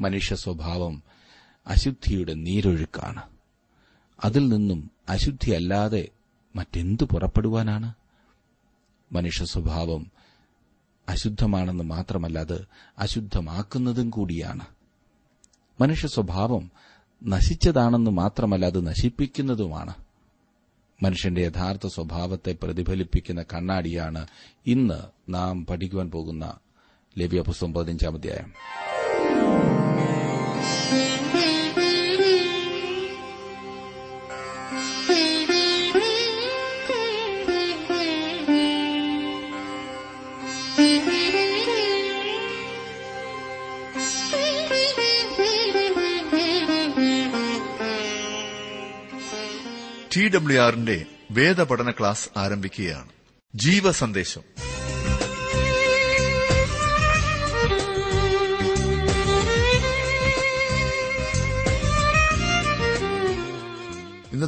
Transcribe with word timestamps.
മനുഷ്യ 0.00 0.36
സ്വഭാവം 0.36 1.02
അശുദ്ധിയുടെ 1.66 2.34
നീരൊഴുക്കാണ്. 2.34 3.22
അതിൽ 4.24 4.48
നിന്നും 4.48 4.90
അശുദ്ധിയല്ലാതെ 5.08 6.08
മറ്റെന്തു 6.56 7.04
പുറപ്പെടുവാനാണ്? 7.04 7.92
മനുഷ്യ 9.12 9.44
സ്വഭാവം 9.44 10.10
അശുദ്ധമാണെന്ന് 11.08 11.84
മാത്രമല്ല 11.84 12.38
അത് 12.38 12.66
അശുദ്ധമാക്കുന്നതും 12.98 14.10
കൂടിയാണ്. 14.10 14.64
മനുഷ്യ 15.80 16.08
സ്വഭാവം 16.08 16.70
നശിച്ചതാണെന്ന് 17.26 18.10
മാത്രമല്ല 18.10 18.66
അത് 18.66 18.86
നശിപ്പിക്കുന്നതുമാണ്. 18.86 19.94
മനുഷ്യന്റെ 21.02 21.40
യഥാർത്ഥ 21.40 21.86
സ്വഭാവത്തെ 21.86 22.56
പ്രതിഫലിപ്പിക്കുന്ന 22.62 23.42
കണ്ണാടിയാണ് 23.42 24.26
ഇന്ന് 24.66 25.32
നാം 25.34 25.66
പഠിക്കുവാൻ 25.66 26.10
പോകുന്ന 26.10 26.54
ലവ്യ 27.18 27.40
പുസ്തകം 27.40 27.74
പതിനഞ്ചാം 27.74 28.14
അധ്യായം. 28.14 28.52
ഡബ്ല്യു 50.34 50.60
ആറിന്റെ 50.60 51.06
വേദപഠന 51.30 51.90
ക്ലാസ് 51.90 52.28
ആരംഭിക്കുകയാണ്. 52.36 53.08
ജീവസന്ദേശം. 53.54 54.69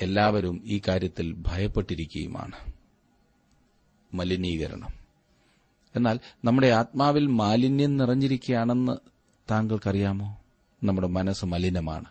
എല്ലാവരും 0.00 0.62
ഈ 0.64 0.80
കാര്യത്തിൽ 0.88 1.34
ഭയപ്പെട്ടിരിക്കുകയുമാണ്. 1.46 2.72
മലിനീകരണം. 4.14 4.88
എന്നാൽ 5.96 6.20
നമ്മുടെ 6.44 6.66
ആത്മാവിൽ 6.66 7.26
മാലിന്യം 7.26 7.96
നിറഞ്ഞിരിക്കുകയാണെന്ന് 7.96 8.92
താങ്കൾക്കറിയാമോ? 9.50 10.42
നമ്മുടെ 10.84 11.08
മനസ്സ് 11.08 11.44
മലിനമാണ്. 11.44 12.04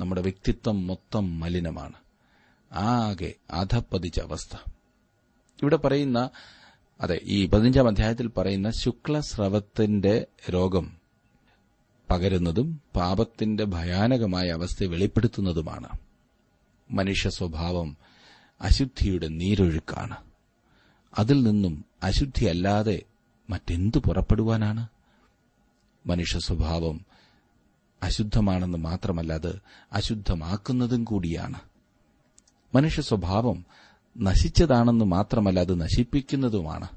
നമ്മുടെ 0.00 0.20
വ്യക്തിത്വം 0.20 0.86
മൊത്തം 0.86 1.40
മലിനമാണ്. 1.40 1.94
ആകെ 2.72 3.34
അധപ്പതിച്ച 3.50 4.20
അവസ്ഥ. 4.20 4.73
ഇവിടെ 5.64 5.76
പറയുന്ന 5.76 6.30
അതെ 7.00 7.20
ഈ 7.22 7.46
പതിനഞ്ചാം 7.46 7.88
അധ്യായത്തിൽ 7.88 8.26
പറയുന്ന 8.26 8.70
ശുക്ലസ്രവത്തിന്റെ 8.70 10.26
രോഗം 10.50 10.96
പകരുന്നതും 12.10 12.80
പാപത്തിന്റെ 12.96 13.64
ഭയാനകമായ 13.64 14.48
അവസ്ഥയെ 14.48 14.86
വെളിപ്പെടുത്തുന്നതുമാണ്. 14.86 15.88
മനുഷ്യ 16.90 17.30
സ്വഭാവം 17.30 17.96
അശുദ്ധിയുടെ 18.60 19.28
നീരൊഴുക്കാണ്. 19.28 20.16
അതിൽ 21.18 21.42
നിന്നും 21.42 21.84
അശുദ്ധിയല്ലാതെ 22.02 23.02
മറ്റെന്തു 23.50 23.98
പുറപ്പെടുവാനാണ്? 23.98 24.86
മനുഷ്യ 26.06 26.38
സ്വഭാവം 26.38 27.00
അശുദ്ധമാണെന്ന് 28.02 28.78
മാത്രമല്ല 28.78 29.32
അത് 29.32 29.60
അശുദ്ധമാക്കുന്നതും 29.92 31.04
കൂടിയാണ്. 31.04 31.58
മനുഷ്യ 32.74 33.02
സ്വഭാവം 33.02 33.64
നശിച്ചതാണെന്ന് 34.18 35.04
മാത്രമല്ല 35.04 35.60
അത് 35.60 35.80
നശിപ്പിക്കുന്നതുമാണ്. 35.80 36.88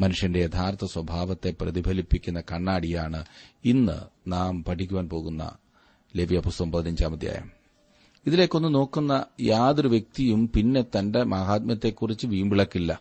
മനുഷ്യന്റെ 0.00 0.40
യഥാർത്ഥ 0.40 0.84
സ്വഭാവത്തെ 0.84 1.54
പ്രതിഫലിപ്പിക്കുന്ന 1.60 2.40
കണ്ണാടിയാണ് 2.40 3.24
ഇന്ന് 3.64 4.30
നാം 4.32 4.64
പഠിക്കുവാൻ 4.64 5.08
പോകുന്ന 5.08 5.52
ലവ്യ 6.16 6.38
പുസ്തകം 6.38 6.72
പതിനഞ്ചാം 6.72 7.12
അധ്യായം. 7.12 7.50
ഇതിലേക്കൊന്ന് 8.26 8.74
നോക്കുന്ന 8.74 9.24
യാതൊരു 9.40 9.88
വ്യക്തിയും 9.88 10.50
പിന്നെ 10.56 10.82
തന്റെ 10.82 11.22
മഹാത്മ്യത്തെക്കുറിച്ച് 11.22 12.26
വീമ്പിളക്കില്ല. 12.26 13.00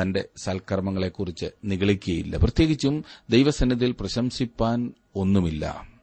തന്റെ 0.00 0.24
സൽക്കർമ്മങ്ങളെക്കുറിച്ച് 0.36 1.46
നിഗളിക്കുകയില്ല. 1.64 2.36
പ്രത്യേകിച്ചും 2.36 3.04
ദൈവസന്നിധിയിൽ 3.30 3.94
പ്രശംസിപ്പാൻ 4.00 4.92
ഒന്നുമില്ല. 5.14 5.95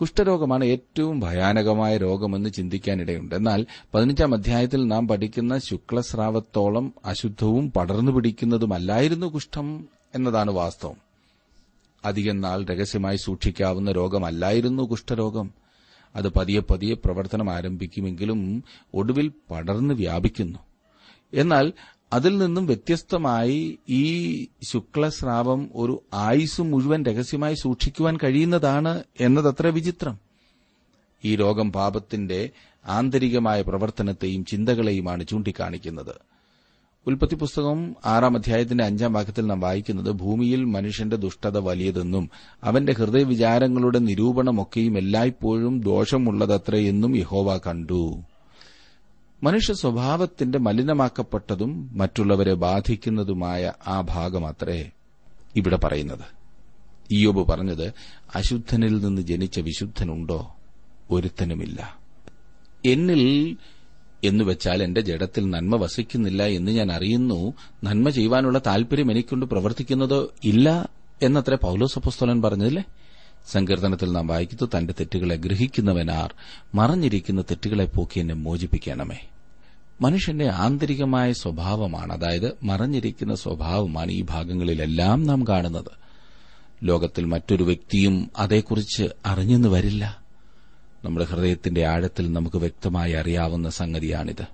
കുഷ്ഠരോഗമാണ് 0.00 0.64
ഏറ്റവും 0.64 1.20
ഭയാനകമായ 1.20 1.96
രോഗമെന്ന് 1.96 2.50
ചിന്തിക്കാനിടയുണ്ട്. 2.50 3.34
എന്നാൽ 3.34 3.66
പതിനഞ്ചാം 3.94 4.34
അധ്യായത്തിൽ 4.34 4.86
നാം 4.86 5.08
പഠിക്കുന്ന 5.08 5.58
ശുക്ലസ്രാവത്തോളം 5.58 6.92
അശുദ്ധവും 7.04 7.72
പടർന്നു 7.72 8.12
പിടിക്കുന്നതുമല്ലായിരുന്നു 8.12 9.26
കുഷ്ഠം 9.26 9.88
എന്നതാണ് 10.14 10.50
വാസ്തവം. 10.50 10.96
അധികം 12.04 12.40
നാൾ 12.40 12.64
രഹസ്യമായി 12.64 13.16
സൂക്ഷിക്കാവുന്ന 13.16 13.92
രോഗമല്ലായിരുന്നു 13.92 14.82
കുഷ്ഠരോഗം. 14.82 15.50
അത് 16.16 16.28
പതിയെ 16.28 16.60
പതിയെ 16.60 16.94
പ്രവർത്തനം 16.94 17.50
ആരംഭിക്കുമെങ്കിലും 17.50 18.64
ഒടുവിൽ 18.94 19.32
പടർന്നു 19.50 19.94
വ്യാപിക്കുന്നു. 19.94 20.58
എന്നാൽ 21.34 21.72
അതിൽ 22.12 22.38
നിന്നും 22.38 22.66
വ്യത്യസ്തമായി 22.66 23.78
ഈ 23.88 24.46
ശുക്ലസ്രാവം 24.62 25.70
ഒരു 25.74 26.02
ആയുസ് 26.14 26.62
മുഴുവൻ 26.62 27.04
രഹസ്യമായി 27.04 27.54
സൂക്ഷിക്കുവാൻ 27.54 28.18
കഴിയുന്നതാണ് 28.24 29.02
എന്നതത്ര 29.20 29.66
വിചിത്രം. 29.66 30.18
ഈ 31.24 31.36
രോഗം 31.36 31.72
പാപത്തിന്റെ 31.72 32.50
ആന്തരികമായ 32.86 33.62
പ്രവർത്തനത്തെയും 33.62 34.44
ചിന്തകളെയുമാണ് 34.44 35.26
ചൂണ്ടിക്കാണിക്കുന്നത്. 35.26 36.14
ഉൽപ്പത്തി 37.06 37.34
പുസ്തകം 37.34 37.96
ആറാം 38.04 38.36
അധ്യായത്തിന്റെ 38.36 38.84
അഞ്ചാം 38.84 39.12
ഭാഗത്തിൽ 39.12 39.46
നാം 39.46 39.60
വായിക്കുന്നത് 39.60 40.12
ഭൂമിയിൽ 40.12 40.64
മനുഷ്യന്റെ 40.64 41.16
ദുഷ്ടത 41.16 41.58
വലിയതെന്നും 41.58 42.30
അവന്റെ 42.64 42.92
ഹൃദയവിചാരങ്ങളുടെ 42.92 43.98
നിരൂപണമൊക്കെയും 43.98 44.98
എല്ലായ്പ്പോഴും 44.98 45.80
ദോഷമുള്ളതത്രയെന്നും 45.80 47.16
യഹോവ 47.16 47.56
കണ്ടു. 47.56 48.22
മനുഷ്യ 49.42 49.74
സ്വഭാവത്തിന്റെ 49.74 50.58
മലിനമാക്കപ്പെട്ടതും 50.58 51.90
മറ്റുള്ളവരെ 51.92 52.54
ബാധിക്കുന്നതുമായ 52.54 53.72
ആ 53.86 54.00
ഭാഗമത്രേ 54.00 54.90
ഇവിടെ 55.56 55.76
പറയുന്നത്. 55.76 56.42
ഇയോബ് 57.10 57.48
പറഞ്ഞത് 57.48 57.92
അശുദ്ധനിൽ 58.34 59.00
നിന്ന് 59.04 59.22
ജനിച്ച 59.22 59.60
വിശുദ്ധനുണ്ടോ? 59.60 60.56
ഒരുത്തനുമില്ല. 61.10 61.98
എന്നിൽ 62.86 63.56
എന്നുവെച്ചാൽ 64.24 64.82
എന്റെ 64.82 65.00
ജഡത്തിൽ 65.00 65.50
നന്മ 65.50 65.76
വസിക്കുന്നില്ല 65.76 66.42
എന്ന് 66.42 66.72
ഞാൻ 66.72 66.92
അറിയുന്നു. 66.92 67.54
നന്മ 67.84 68.08
ചെയ്യുവാനുള്ള 68.08 68.60
താൽപര്യം 68.66 69.10
എനിക്കൊണ്ട്. 69.10 69.46
പ്രവർത്തിക്കുന്നതോ 69.46 70.32
ഇല്ല 70.44 70.88
എന്നത്രേ 71.22 71.56
എന്നത്ര 71.56 71.98
പുസ്തകൻ 71.98 72.42
പറഞ്ഞതില്ലേ? 72.42 72.84
സങ്കീർത്തനത്തിൽ 73.46 74.12
നാം 74.12 74.26
വായിക്കുന്നു 74.26 74.78
തന്റെ 74.78 74.92
തെറ്റുകളെ 74.92 75.36
ഗ്രഹിക്കുന്നവനാർ 75.36 76.34
മറഞ്ഞിരിക്കുന്ന 76.74 77.40
തെറ്റുകളെ 77.42 77.84
പോക്കി 77.84 78.20
എന്നെ 78.20 78.34
മോചിപ്പിക്കണമേ. 78.34 79.28
മനുഷ്യന്റെ 80.00 80.48
ആന്തരികമായ 80.48 81.32
സ്വഭാവമാണ് 81.32 82.12
അതായത് 82.12 82.56
മറഞ്ഞിരിക്കുന്ന 82.62 83.34
സ്വഭാവമാണ് 83.34 84.12
ഈ 84.12 84.24
ഭാഗങ്ങളിലെല്ലാം 84.30 85.26
നാം 85.26 85.44
കാണുന്നത്. 85.48 85.90
ലോകത്തിൽ 86.82 87.24
മറ്റൊരു 87.24 87.64
വ്യക്തിയും 87.64 88.30
അതേക്കുറിച്ച് 88.36 89.04
അറിഞ്ഞെന്ന് 89.26 89.68
വരില്ല. 89.68 90.22
നമ്മുടെ 91.04 91.24
ഹൃദയത്തിന്റെ 91.24 91.86
ആഴത്തിൽ 91.86 92.32
നമുക്ക് 92.32 92.56
വ്യക്തമായി 92.56 93.12
അറിയാവുന്ന 93.12 93.70
സംഗതിയാണിത്. 93.70 94.46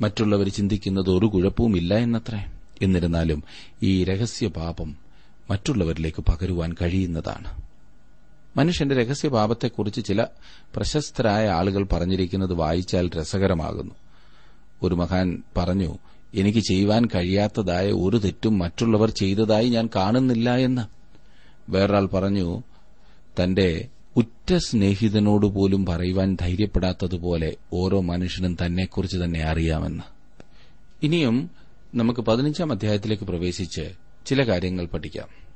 മറ്റുള്ളവർ 0.00 0.48
ചിന്തിക്കുന്നത് 0.48 1.10
ഒരു 1.10 1.26
കുഴപ്പവുമില്ല 1.26 1.94
എന്നത്രേ. 1.94 2.46
എന്നിരുന്നാലും 2.82 3.42
ഈ 3.82 4.04
രഹസ്യപാപം 4.04 4.96
മറ്റുള്ളവരിലേക്ക് 5.50 6.22
പകരുവാൻ 6.22 6.74
കഴിയുന്നതാണ്. 6.82 7.67
മനുഷ്യന്റെ 8.58 8.94
രഹസ്യപാപത്തെക്കുറിച്ച് 8.94 10.04
ചില 10.04 10.26
പ്രശസ്തരായ 10.76 11.48
ആളുകൾ 11.48 11.84
പറഞ്ഞിരിക്കുന്നത് 11.84 12.52
വായിച്ചാൽ 12.52 13.10
രസകരമാകുന്നു. 13.20 13.94
ഒരു 14.82 14.94
മഹാൻ 14.94 15.42
പറഞ്ഞു 15.56 15.98
എനിക്ക് 16.34 16.58
ചെയ്യുവാൻ 16.58 17.04
കഴിയാത്തതായ 17.06 17.92
ഒരു 17.92 18.16
തെറ്റും 18.16 18.58
മറ്റുള്ളവർ 18.58 19.10
ചെയ്തതായി 19.10 19.68
ഞാൻ 19.68 19.88
കാണുന്നില്ല 19.96 20.56
എന്ന്. 20.56 20.82
വേറൊരാൾ 21.70 22.06
പറഞ്ഞു 22.06 22.62
തന്റെ 23.42 23.88
ഉറ്റ 24.16 24.56
സ്നേഹിതനോട് 24.56 25.46
പോലും 25.46 25.86
പറയുവാൻ 25.86 26.36
ധൈര്യപ്പെടാത്തതുപോലെ 26.40 27.56
ഓരോ 27.72 28.00
മനുഷ്യനും 28.00 28.56
തന്നെക്കുറിച്ച് 28.66 29.16
തന്നെ 29.16 29.42
അറിയാമെന്ന്. 29.42 30.02
ഇനിയും 31.02 31.50
നമുക്ക് 31.94 32.20
പതിനഞ്ചാം 32.20 32.72
അധ്യായത്തിലേക്ക് 32.72 33.24
പ്രവേശിച്ച് 33.24 33.92
ചില 34.26 34.42
കാര്യങ്ങൾ 34.42 34.86
പഠിക്കാം. 34.86 35.47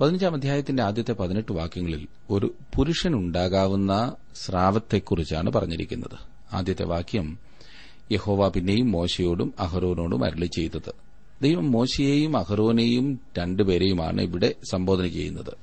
പതിനഞ്ചാം 0.00 0.34
അധ്യായത്തിന്റെ 0.34 0.82
ആദ്യത്തെ 0.82 1.12
പതിനെട്ട് 1.12 1.52
വാക്യങ്ങളിൽ 1.52 2.06
ഒരു 2.30 2.54
പുരുഷനുണ്ടാകാവുന്ന 2.76 4.12
സ്രാവത്തെക്കുറിച്ചാണ് 4.34 5.50
പറഞ്ഞിരിക്കുന്നത്. 5.52 6.18
ആദ്യത്തെ 6.52 6.84
വാക്യം 6.84 7.38
യഹോവ 8.12 8.48
പിന്നെയും 8.48 8.92
മോശയോടും 8.92 9.54
അഹറോനോടും 9.58 10.24
അരളി 10.24 10.46
ചെയ്തത്. 10.46 10.92
ദൈവം 11.42 11.70
മോശയെയും 11.70 12.36
അഹറോനെയും 12.36 13.20
രണ്ടുപേരെയുമാണ് 13.38 14.22
ഇവിടെ 14.22 14.54
സംബോധന 14.70 15.08
ചെയ്യുന്നത്. 15.08 15.56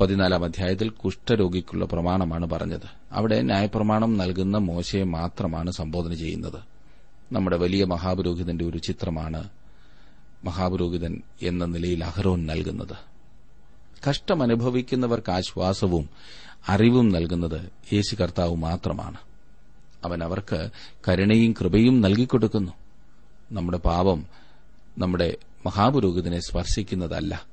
പതിനാലാം 0.00 0.44
അധ്യായത്തിൽ 0.44 0.88
കുഷ്ഠരോഗിക്കുള്ള 0.88 1.84
പ്രമാണമാണ് 1.84 2.50
പറഞ്ഞത്. 2.50 2.86
അവിടെ 3.12 3.42
ന്യായപ്രമാണം 3.42 4.16
നൽകുന്ന 4.16 4.58
മോശയെ 4.58 5.02
മാത്രമാണ് 5.02 5.70
സംബോധന 5.70 6.14
ചെയ്യുന്നത്. 6.14 6.60
നമ്മുടെ 7.32 7.56
വലിയ 7.56 7.84
മഹാപുരോഹിതന്റെ 7.84 8.64
ഒരു 8.64 8.78
ചിത്രമാണ് 8.78 9.48
മഹാപുരോഹിതൻ 10.44 11.22
എന്ന 11.42 11.64
നിലയിൽ 11.64 12.04
അഹ്റോൻ 12.04 12.46
നൽകുന്നത്. 12.46 13.15
കഷ്ടമനുഭവിക്കുന്നവർക്ക് 14.08 15.32
ആശ്വാസവും 15.32 16.08
അറിവും 16.68 17.08
നൽകുന്നത് 17.08 17.70
യേശു 17.92 18.14
കർത്താവ് 18.14 18.56
മാത്രമാണ്. 18.56 19.16
അവൻ 20.04 20.24
അവർക്ക് 20.24 20.70
കരുണയും 21.08 21.52
കൃപയും 21.52 22.00
നൽകിക്കൊടുക്കുന്നു. 22.00 22.72
നമ്മുടെ 23.52 23.78
പാപം 23.78 24.26
നമ്മുടെ 24.98 25.36
മഹാപുരോഹിതനെ 25.66 26.40
സ്പർശിക്കുന്നതല്ല. 26.40 27.46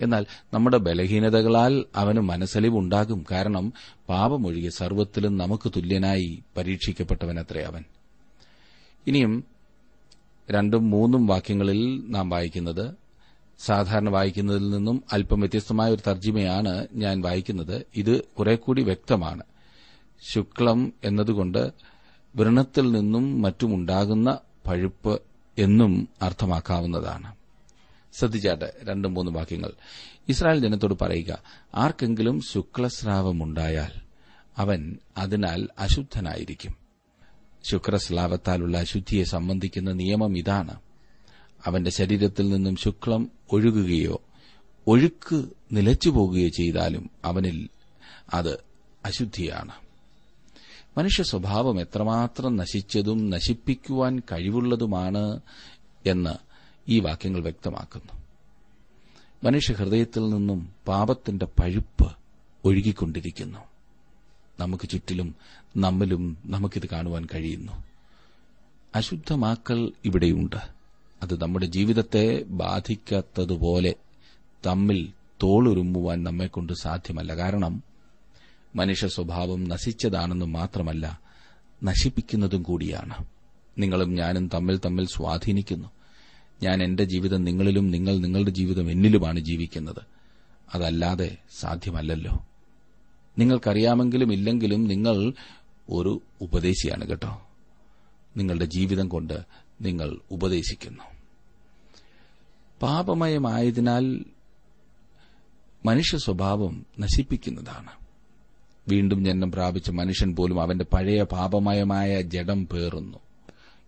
എന്നാൽ 0.00 0.26
നമ്മുടെ 0.54 0.76
ബലഹീനതകളാൽ 0.76 1.84
അവന് 1.96 2.20
മനസ്സലിവുണ്ടാകും. 2.20 3.24
കാരണം 3.30 3.72
പാപമൊഴികെ 4.08 4.68
സർവത്തിലും 4.68 5.38
നമുക്ക് 5.38 5.72
തുല്യനായി 5.76 6.42
പരീക്ഷിക്കപ്പെട്ടവനത്രേ 6.56 7.62
അവൻ. 7.62 7.84
ഇനിയും 9.06 9.44
രണ്ടും 10.50 10.90
മൂന്നും 10.90 11.26
വാക്യങ്ങളിൽ 11.26 12.02
നാം 12.06 12.28
വായിക്കുന്നത് 12.28 12.94
സാധാരണ 13.64 14.08
വായിക്കുന്നതിൽ 14.08 14.70
നിന്നും 14.70 15.04
അല്പം 15.12 15.40
വ്യത്യസ്തമായ 15.40 15.90
ഒരു 15.90 16.02
തർജിമയാണ് 16.06 16.86
ഞാൻ 16.94 17.20
വായിക്കുന്നത്. 17.20 17.86
ഇത് 17.96 18.22
കുറെ 18.22 18.56
കൂടി 18.56 18.82
വ്യക്തമാണ്. 18.82 19.42
ശുക്ലം 20.32 20.92
എന്നതുകൊണ്ട് 21.04 21.72
വ്രണത്തിൽ 22.36 22.92
നിന്നും 22.92 23.42
മറ്റുമുണ്ടാകുന്ന 23.42 24.38
പഴുപ്പ് 24.66 25.22
എന്നും 25.58 26.08
അർത്ഥമാക്കാവുന്നതാണ്. 26.22 27.34
ശ്രദ്ധിച്ചാട്ടെ 28.18 28.72
രണ്ടും 28.84 29.14
മൂന്ന് 29.14 29.32
വാക്യങ്ങൾ. 29.32 29.72
ഇസ്രായേൽ 30.28 30.58
ജനത്തോട് 30.58 30.94
പറയുക 31.00 31.38
ആർക്കെങ്കിലും 31.74 32.40
ശുക്ലസ്രാവമുണ്ടായാൽ 32.40 34.00
അവൻ 34.56 34.96
അതിനാൽ 35.18 35.68
അശുദ്ധനായിരിക്കും. 35.78 36.74
ശുക്രസ്ലാവത്താലുള്ള 37.64 38.78
അശുദ്ധിയെ 38.78 39.24
സംബന്ധിക്കുന്ന 39.24 39.92
നിയമം 39.92 40.38
ഇതാണ്. 40.38 40.74
അവന്റെ 41.66 41.90
ശരീരത്തിൽ 41.90 42.48
നിന്നും 42.48 42.76
ശുക്ലം 42.76 43.30
ഒഴുകുകയോ 43.52 44.20
ഒഴുക്ക് 44.86 45.44
നിലച്ചു 45.72 46.10
പോകുകയോ 46.10 46.48
ചെയ്താലും 46.48 47.10
അവനിൽ 47.24 47.68
അത് 48.34 48.58
അശുദ്ധിയാണ്. 49.04 49.72
മനുഷ്യ 50.98 51.22
സ്വഭാവം 51.22 51.80
എത്രമാത്രം 51.80 52.56
നശിച്ചതും 52.56 53.30
നശിപ്പിക്കുവാൻ 53.30 54.18
കഴിവുള്ളതുമാണ് 54.32 55.40
എന്ന് 56.06 56.34
ഈ 56.88 57.00
വാക്യങ്ങൾ 57.00 57.40
വ്യക്തമാക്കുന്നു. 57.40 58.22
മനുഷ്യ 59.44 59.74
ഹൃദയത്തിൽ 59.74 60.30
നിന്നും 60.30 60.74
പാപത്തിന്റെ 60.88 61.46
പഴുപ്പ് 61.46 62.16
ഒഴുകിക്കൊണ്ടിരിക്കുന്നു. 62.64 63.58
നമുക്ക് 64.60 64.88
ചുറ്റിലും 64.88 65.34
നമ്മിലും 65.76 66.38
നമുക്കിത് 66.44 66.88
കാണുവാൻ 66.92 67.26
കഴിയുന്നു. 67.34 67.84
അശുദ്ധമാക്കൽ 68.94 69.92
ഇവിടെയുണ്ട്. 70.04 70.79
അത് 71.22 71.42
നമ്മുടെ 71.42 71.66
ജീവിതത്തെ 71.66 72.42
ബാധിക്കാത്തതുപോലെ 72.42 73.94
തമ്മിൽ 74.66 75.12
തോളുരുമ്പുവാൻ 75.42 76.24
നമ്മെക്കൊണ്ട് 76.24 76.72
സാധ്യമല്ല. 76.72 77.36
കാരണം 77.36 77.82
മനുഷ്യ 78.76 79.08
സ്വഭാവം 79.08 79.64
നശിച്ചതാണെന്ന് 79.64 80.46
മാത്രമല്ല 80.46 81.20
നശിപ്പിക്കുന്നതും 81.84 82.62
കൂടിയാണ്. 82.62 83.24
നിങ്ങളും 83.78 84.14
ഞാനും 84.14 84.50
തമ്മിൽ 84.54 84.80
തമ്മിൽ 84.84 85.06
സ്വാധീനിക്കുന്നു. 85.06 85.88
ഞാൻ 86.62 86.82
എന്റെ 86.82 87.04
ജീവിതം 87.04 87.44
നിങ്ങളിലും 87.44 87.90
നിങ്ങൾ 87.90 88.16
നിങ്ങളുടെ 88.16 88.50
ജീവിതം 88.50 88.90
എന്നിലുമാണ് 88.90 89.40
ജീവിക്കുന്നത്. 89.40 90.02
അതല്ലാതെ 90.74 91.36
സാധ്യമല്ലല്ലോ. 91.60 92.46
നിങ്ങൾക്കറിയാമെങ്കിലും 93.38 94.32
ഇല്ലെങ്കിലും 94.32 94.84
നിങ്ങൾ 94.84 95.32
ഒരു 95.90 96.22
ഉപദേശിയാണ് 96.40 97.06
കേട്ടോ. 97.06 97.42
നിങ്ങളുടെ 98.36 98.64
ജീവിതം 98.64 99.08
കൊണ്ട് 99.08 99.40
നിങ്ങൾ 99.80 100.18
ഉപദേശിക്കുന്നു. 100.30 101.02
പാപമയമായതിനാൽ 102.82 104.24
മനുഷ്യ 105.86 106.18
സ്വഭാവം 106.18 106.86
നശിപ്പിക്കുന്നതാണ്. 107.00 107.90
വീണ്ടും 108.88 109.24
ജന്മം 109.24 109.52
പ്രാപിച്ച 109.52 109.90
മനുഷ്യൻ 109.90 110.36
പോലും 110.36 110.62
അവന്റെ 110.62 110.84
പഴയ 110.84 111.22
പാപമയമായ 111.22 112.22
ജഡം 112.22 112.66
പേറുന്നു. 112.66 113.18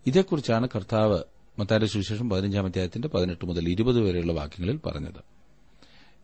ഇതേക്കുറിച്ചാണ് 0.07 0.69
കർത്താവ് 0.75 1.23
മത്താരുടെ 1.59 1.87
സുവിശേഷം 1.87 2.31
പതിനഞ്ചാം 2.31 2.65
അധ്യായത്തിന്റെ 2.65 3.09
പതിനെട്ട് 3.09 3.47
മുതൽ 3.47 3.69
ഇരുപത് 3.69 4.01
വരെയുള്ള 4.01 4.33
വാക്യങ്ങളിൽ 4.33 4.81
പറഞ്ഞത്. 4.87 5.23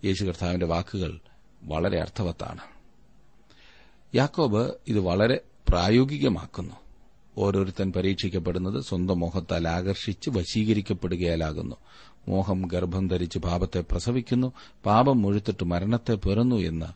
യേശു 0.04 0.24
കർത്താവിന്റെ 0.24 0.66
വാക്കുകൾ 0.66 1.20
വളരെ 1.62 2.00
അർത്ഥവത്താണ്. 2.00 2.60
യാക്കോബ് 4.14 4.74
ഇത് 4.88 4.98
വളരെ 4.98 5.40
പ്രായോഗികമാക്കുന്നു. 5.68 6.74
ഓരോരുത്തൻ 7.38 7.92
പരീക്ഷിക്കപ്പെടുന്നത് 7.96 8.80
സ്വന്തം 8.80 9.20
മോഹത്താൽ 9.20 9.68
ആകർഷിച്ച് 9.68 10.30
വശീകരിക്കപ്പെടുകയാലാകുന്നു. 10.30 11.76
മോഹം 12.28 12.62
ഗർഭം 12.72 13.08
ധരിച്ച് 13.08 13.38
പാപത്തെ 13.38 13.84
പ്രസവിക്കുന്നു 13.90 14.52
പാപം 14.86 15.22
മുഴുത്തിട്ട് 15.22 15.64
മരണത്തെ 15.64 16.14
പിറന്നു 16.14 16.56
എന്ന് 16.56 16.86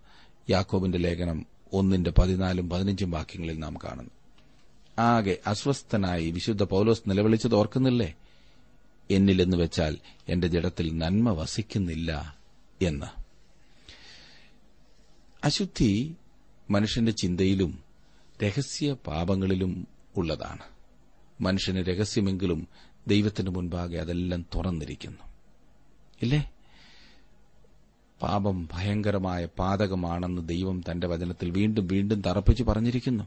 യാക്കോബിന്റെ 0.51 0.99
ലേഖനം 0.99 1.47
ഒന്നിന്റെ 1.73 2.13
പതിനാലും 2.19 2.71
പതിനഞ്ചും 2.71 3.11
വാക്യങ്ങളിൽ 3.11 3.59
നാം 3.59 3.77
കാണുന്നു. 3.85 4.11
ആകെ 4.99 5.39
അസ്വസ്ഥനായി 5.47 6.31
വിശുദ്ധ 6.31 6.63
പൌലോസ് 6.63 7.03
നിലവിളിച്ചത് 7.07 7.55
ഓർക്കുന്നില്ലേ? 7.55 8.15
എന്നിലെന്ന് 9.11 9.57
വെച്ചാൽ 9.57 9.99
എന്റെ 10.29 10.47
ജഡത്തിൽ 10.47 10.99
നന്മ 10.99 11.31
വസിക്കുന്നില്ല 11.31 12.37
എന്ന്. 12.83 13.07
അശുദ്ധി 15.45 16.17
മനുഷ്യന്റെ 16.71 17.13
ചിന്തയിലും 17.13 17.79
രഹസ്യ 18.43 18.93
പാപങ്ങളിലും 18.93 19.87
ഉള്ളതാണ്. 20.17 20.63
മനുഷ്യന് 21.41 21.79
രഹസ്യമെങ്കിലും 21.79 22.69
ദൈവത്തിന് 23.09 23.51
മുൻപാകെ 23.51 23.99
അതെല്ലാം 23.99 24.47
തുറന്നിരിക്കുന്നു. 24.55 25.19
ഇല്ലേ? 26.23 26.51
പാപം 28.23 28.69
ഭയങ്കരമായ 28.73 29.49
പാതകമാണെന്ന് 29.59 30.49
ദൈവം 30.49 30.83
തന്റെ 30.91 31.07
വചനത്തിൽ 31.07 31.51
വീണ്ടും 31.51 31.87
വീണ്ടും 31.87 32.21
തറപ്പിച്ച് 32.21 32.63
പറഞ്ഞിരിക്കുന്നു. 32.63 33.25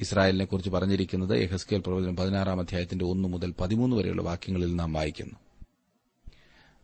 ഇസ്രായേലിനെ 0.00 0.44
കുറിച്ച് 0.44 0.70
പറഞ്ഞിരിക്കുന്നത് 0.70 1.36
എഹസ്കേൽ 1.36 1.82
പ്രവചനം 1.86 2.16
പതിനാറാം 2.16 2.60
അധ്യായത്തിന്റെ 2.60 3.04
ഒന്ന് 3.04 3.28
മുതൽ 3.28 3.54
പതിമൂന്ന് 3.60 3.96
വരെയുള്ള 3.96 4.22
വാക്യങ്ങളിൽ 4.22 4.76
നാം 4.76 4.92
വായിക്കുന്നു. 4.92 5.34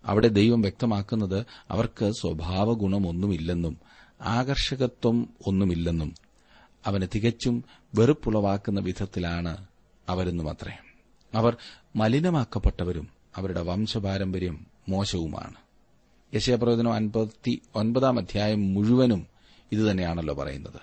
അവിടെ 0.04 0.28
ദൈവം 0.28 0.60
വ്യക്തമാക്കുന്നത് 0.60 1.46
അവർക്ക് 1.70 2.10
സ്വഭാവ 2.10 2.72
ഗുണമൊന്നുമില്ലെന്നും 2.72 3.78
ആകർഷകത്വം 4.20 5.28
ഒന്നുമില്ലെന്നും 5.46 6.14
അവന് 6.86 7.06
തികച്ചും 7.14 7.64
വെറുപ്പുളവാക്കുന്ന 7.94 8.80
വിധത്തിലാണ് 8.80 9.66
അവരെന്നും 10.08 10.50
അത്രേ 10.50 10.93
അവർ 11.34 11.56
മലിനമാക്കപ്പെട്ടവരും 11.96 13.08
അവരുടെ 13.36 13.60
വംശപാരമ്പര്യം 13.60 14.66
മോശവുമാണ്. 14.88 15.54
യശയപ്രവചനം 16.34 16.92
അൻപത്തി 16.92 17.62
ഒൻപതാം 17.74 18.18
അധ്യായം 18.18 18.74
മുഴുവനും 18.74 19.26
ഇതുതന്നെയാണല്ലോ 19.72 20.34
പറയുന്നത്. 20.34 20.80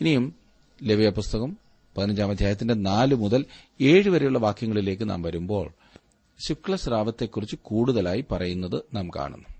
ഇനിയും 0.00 0.34
ലവ്യ 0.82 1.10
പുസ്തകം 1.10 1.58
പതിനഞ്ചാം 1.98 2.30
അധ്യായത്തിന്റെ 2.30 2.74
നാല് 2.74 3.14
മുതൽ 3.14 3.44
ഏഴ് 3.80 4.08
വരെയുള്ള 4.08 4.38
വാക്യങ്ങളിലേക്ക് 4.38 5.10
നാം 5.10 5.22
വരുമ്പോൾ 5.22 5.70
ശുക്ലസ്രാവത്തെക്കുറിച്ച് 6.38 7.56
കൂടുതലായി 7.62 8.24
പറയുന്നത് 8.30 8.82
നാം 8.94 9.08
കാണുന്നു. 9.08 9.54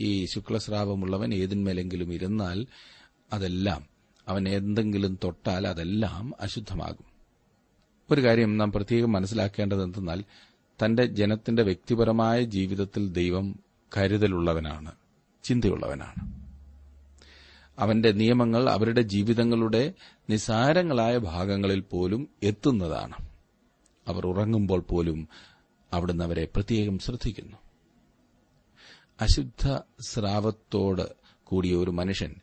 ഈ 0.00 0.24
ശുക്ലസ്രാവമുള്ളവൻ 0.24 1.34
ഏതിന്മേലെങ്കിലും 1.34 2.12
ഇരുന്നാൽ 2.12 2.66
അതെല്ലാം 3.32 3.86
അവൻ 4.28 4.48
എന്തെങ്കിലും 4.48 5.18
തൊട്ടാൽ 5.24 5.66
അതെല്ലാം 5.66 6.32
അശുദ്ധമാകും. 6.40 7.11
ഒരു 8.10 8.20
കാര്യം 8.20 8.58
നാം 8.58 8.72
പ്രത്യേകം 8.72 9.12
മനസ്സിലാക്കേണ്ടത് 9.12 9.82
എന്തെന്നാൽ 9.82 10.24
തന്റെ 10.84 11.04
ജനത്തിന്റെ 11.04 11.62
വ്യക്തിപരമായ 11.62 12.42
ജീവിതത്തിൽ 12.42 13.12
ദൈവം 13.12 13.58
കരുതലുള്ളവനാണ് 13.96 14.92
ചിന്തയുള്ളവനാണ്. 15.44 16.42
അവന്റെ 17.78 18.12
നിയമങ്ങൾ 18.12 18.70
അവരുടെ 18.70 19.00
ജീവിതങ്ങളുടെ 19.00 19.92
നിസാരങ്ങളായ 20.30 21.18
ഭാഗങ്ങളിൽ 21.18 21.80
പോലും 21.80 22.28
എത്തുന്നതാണ്. 22.42 23.14
അവർ 24.08 24.26
ഉറങ്ങുമ്പോൾ 24.26 24.80
പോലും 24.80 25.28
അവിടുന്ന് 25.92 26.24
അവരെ 26.24 26.48
പ്രത്യേകം 26.54 26.98
ശ്രദ്ധിക്കുന്നു. 26.98 27.56
അശുദ്ധ 29.20 29.80
സ്രാവത്തോട് 30.00 31.14
കൂടിയ 31.44 31.74
ഒരു 31.74 31.90
മനുഷ്യൻ 31.90 32.34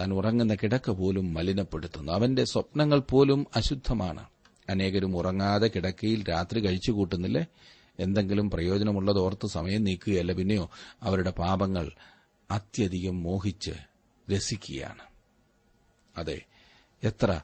താൻ 0.00 0.12
ഉറങ്ങുന്ന 0.12 0.54
കിടക്ക 0.54 0.90
പോലും 0.90 1.34
മലിനപ്പെടുത്തുന്നു. 1.34 2.12
അവന്റെ 2.12 2.44
സ്വപ്നങ്ങൾ 2.44 2.98
പോലും 2.98 3.46
അശുദ്ധമാണ്. 3.56 4.24
അനേകരും 4.68 5.16
ഉറങ്ങാതെ 5.16 5.70
കിടക്കയിൽ 5.76 6.28
രാത്രി 6.28 6.60
കഴിച്ചു 6.60 6.92
കൂട്ടുന്നില്ലേ? 6.92 7.46
എന്തെങ്കിലും 7.98 8.50
പ്രയോജനമുള്ളതോർത്ത് 8.50 9.46
സമയം 9.46 9.84
നീക്കുകയല്ല. 9.84 10.32
പിന്നെയോ 10.32 10.70
അവരുടെ 11.02 11.30
പാപങ്ങൾ 11.30 11.90
അത്യധികം 12.50 13.22
മോഹിച്ച് 13.22 13.70
രസിക്കുകയാണ്. 14.32 15.02
അതെ 16.16 16.42
എത്ര 17.04 17.40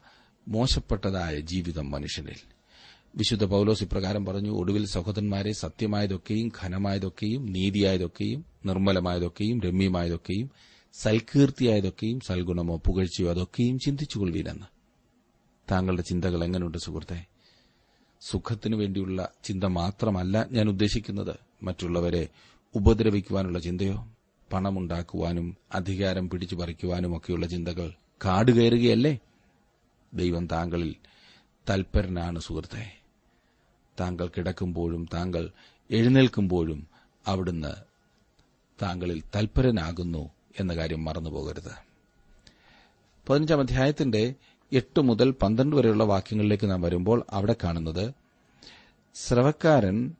മോശപ്പെട്ടതായ 0.47 1.39
ജീവിതം 1.39 1.91
മനുഷ്യനിൽ. 1.91 2.35
വിശുദ്ധ 3.15 3.43
പൌലോസ് 3.43 3.83
ഇപ്രകാരം 3.83 4.25
പറഞ്ഞു 4.25 4.51
ഒടുവിൽ 4.51 4.85
സഹോദരന്മാരെ 4.85 5.51
സത്യമായതൊക്കെയും 5.51 6.51
ഘനമായതൊക്കെയും 6.63 7.45
നീതിയായതൊക്കെയും 7.45 8.45
നിർമ്മലമായതൊക്കെയും 8.65 9.61
രമ്യമായതൊക്കെയും 9.61 10.51
സൽകീർത്തിയായതൊക്കെയും 10.93 12.19
സൽഗുണമോ 12.19 12.77
പുകഴ്ചയോ 12.77 13.29
അതൊക്കെയും 13.29 13.79
ചിന്തിച്ചുകൊള്ളുവീനെന്ന് 13.79 14.78
താങ്കളുടെ 15.71 16.01
ചിന്തകൾ 16.01 16.43
എങ്ങനെയുണ്ട് 16.43 16.77
സുഹൃത്തെ? 16.77 17.25
സുഖത്തിനു 18.21 18.75
വേണ്ടിയുള്ള 18.75 19.29
ചിന്ത 19.43 19.63
മാത്രമല്ല 19.63 20.47
ഞാൻ 20.51 20.69
ഉദ്ദേശിക്കുന്നത് 20.69 21.35
മറ്റുള്ളവരെ 21.63 22.27
ഉപദ്രവിക്കുവാനുള്ള 22.75 23.59
ചിന്തയോ 23.59 24.07
പണമുണ്ടാക്കുവാനും 24.53 25.57
അധികാരം 25.73 26.29
പിടിച്ചു 26.29 26.55
പറിക്കുവാനും 26.55 27.17
ഒക്കെയുള്ള 27.17 27.47
ചിന്തകൾ 27.47 27.93
കാടുകയറുകയല്ലേ 28.25 29.19
ദൈവം 30.13 30.47
താങ്കളിൽ 30.47 30.95
തൽപരനാണ് 31.69 32.39
സുഹൃത്തെ. 32.39 33.01
താങ്കൾ 33.99 34.27
കിടക്കുമ്പോഴും 34.27 35.09
താങ്കൾ 35.13 35.51
എഴുന്നേൽക്കുമ്പോഴും 35.91 36.87
അവിടുന്ന് 37.27 37.73
താങ്കളിൽ 38.81 39.23
തൽപരനാകുന്നു 39.35 40.29
എന്ന 40.59 40.75
കാര്യം 40.75 41.05
മറന്നുപോകരുത്. 41.05 41.89
പതിനഞ്ചാം 43.29 43.59
അധ്യായത്തിന്റെ 43.59 44.35
എട്ട് 44.71 45.01
മുതൽ 45.01 45.31
പന്ത്രണ്ട് 45.31 45.75
വരെയുള്ള 45.75 46.03
വാക്യങ്ങളിലേക്ക് 46.03 46.71
നാം 46.71 46.81
വരുമ്പോൾ 46.81 47.25
അവിടെ 47.29 47.55
കാണുന്നത് 47.63 48.13
സ്രവക്കാരൻ 49.15 50.15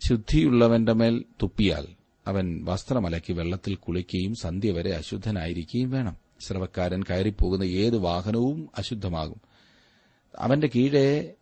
ശുദ്ധിയുള്ളവന്റെ 0.00 0.92
മേൽ 0.92 1.24
തുപ്പിയാൽ 1.42 1.86
അവൻ 2.26 2.64
വസ്ത്രമലക്കി 2.64 3.32
വെള്ളത്തിൽ 3.32 3.74
കുളിക്കുകയും 3.74 4.34
സന്ധ്യ 4.34 4.70
വരെ 4.70 4.90
അശുദ്ധനായിരിക്കുകയും 4.90 5.90
വേണം. 5.90 6.16
സ്രവക്കാരൻ 6.40 7.02
കയറിപ്പോകുന്ന 7.02 7.64
ഏത് 7.64 7.98
വാഹനവും 7.98 8.68
അശുദ്ധമാകും. 8.78 9.40
അവന്റെ 10.38 10.70
കീഴെ 10.76 11.34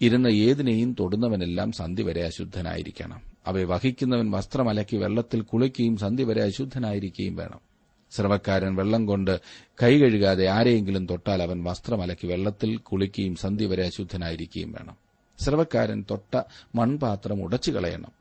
ഇരുന്ന 0.00 0.26
ഏതിനെയും 0.26 0.96
തൊടുന്നവനെല്ലാം 1.00 1.72
സന്ധ്യ 1.72 2.04
വരെ 2.04 2.24
അശുദ്ധനായിരിക്കണം. 2.24 3.22
അവയെ 3.46 3.64
വഹിക്കുന്നവൻ 3.64 4.30
വസ്ത്രമലക്കി 4.30 4.96
വെള്ളത്തിൽ 4.96 5.40
കുളിക്കുകയും 5.40 5.96
സന്ധ്യ 5.96 6.24
വരെ 6.24 6.42
അശുദ്ധനായിരിക്കുകയും 6.42 7.36
വേണം. 7.36 7.65
സ്രവക്കാരൻ 8.10 8.76
വെള്ളം 8.76 9.06
കൊണ്ട് 9.06 9.40
കൈ 9.82 9.98
കഴുകാതെ 9.98 10.48
ആരെയെങ്കിലും 10.48 11.06
തൊട്ടാൽ 11.06 11.42
അവൻ 11.42 11.64
വസ്ത്രമലക്കി 11.64 12.26
വെള്ളത്തിൽ 12.26 12.76
കുളിക്കുകയും 12.76 13.36
സന്ധി 13.36 13.64
വരെ 13.64 13.86
അശുദ്ധനായിരിക്കുകയും 13.86 14.72
വേണം. 14.72 14.96
സ്രവക്കാരൻ 15.38 16.04
തൊട്ട 16.10 16.42
മൺപാത്രം 16.74 17.42
ഉടച്ചു 17.42 17.70
കളയണം. 17.70 18.12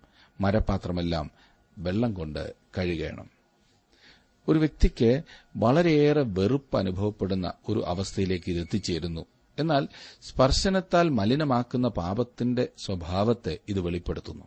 മരപാത്രമെല്ലാം 0.41 1.31
വെള്ളം 1.77 2.13
കൊണ്ട് 2.13 2.53
കഴുകണം. 2.77 3.29
ഒരു 4.47 4.59
വ്യക്തിക്ക് 4.59 5.21
വളരെയേറെ 5.55 6.23
വെറുപ്പ് 6.27 6.77
അനുഭവപ്പെടുന്ന 6.77 7.53
ഒരു 7.69 7.83
അവസ്ഥയിലേക്ക് 7.87 8.51
ഇത് 8.51 8.59
എത്തിച്ചേരുന്നു. 8.59 9.25
എന്നാൽ 9.59 9.87
സ്പർശനത്താൽ 10.21 11.09
മലിനമാക്കുന്ന 11.09 11.87
പാപത്തിന്റെ 11.87 12.67
സ്വഭാവത്തെ 12.77 13.57
ഇത് 13.69 13.79
വെളിപ്പെടുത്തുന്നു. 13.79 14.45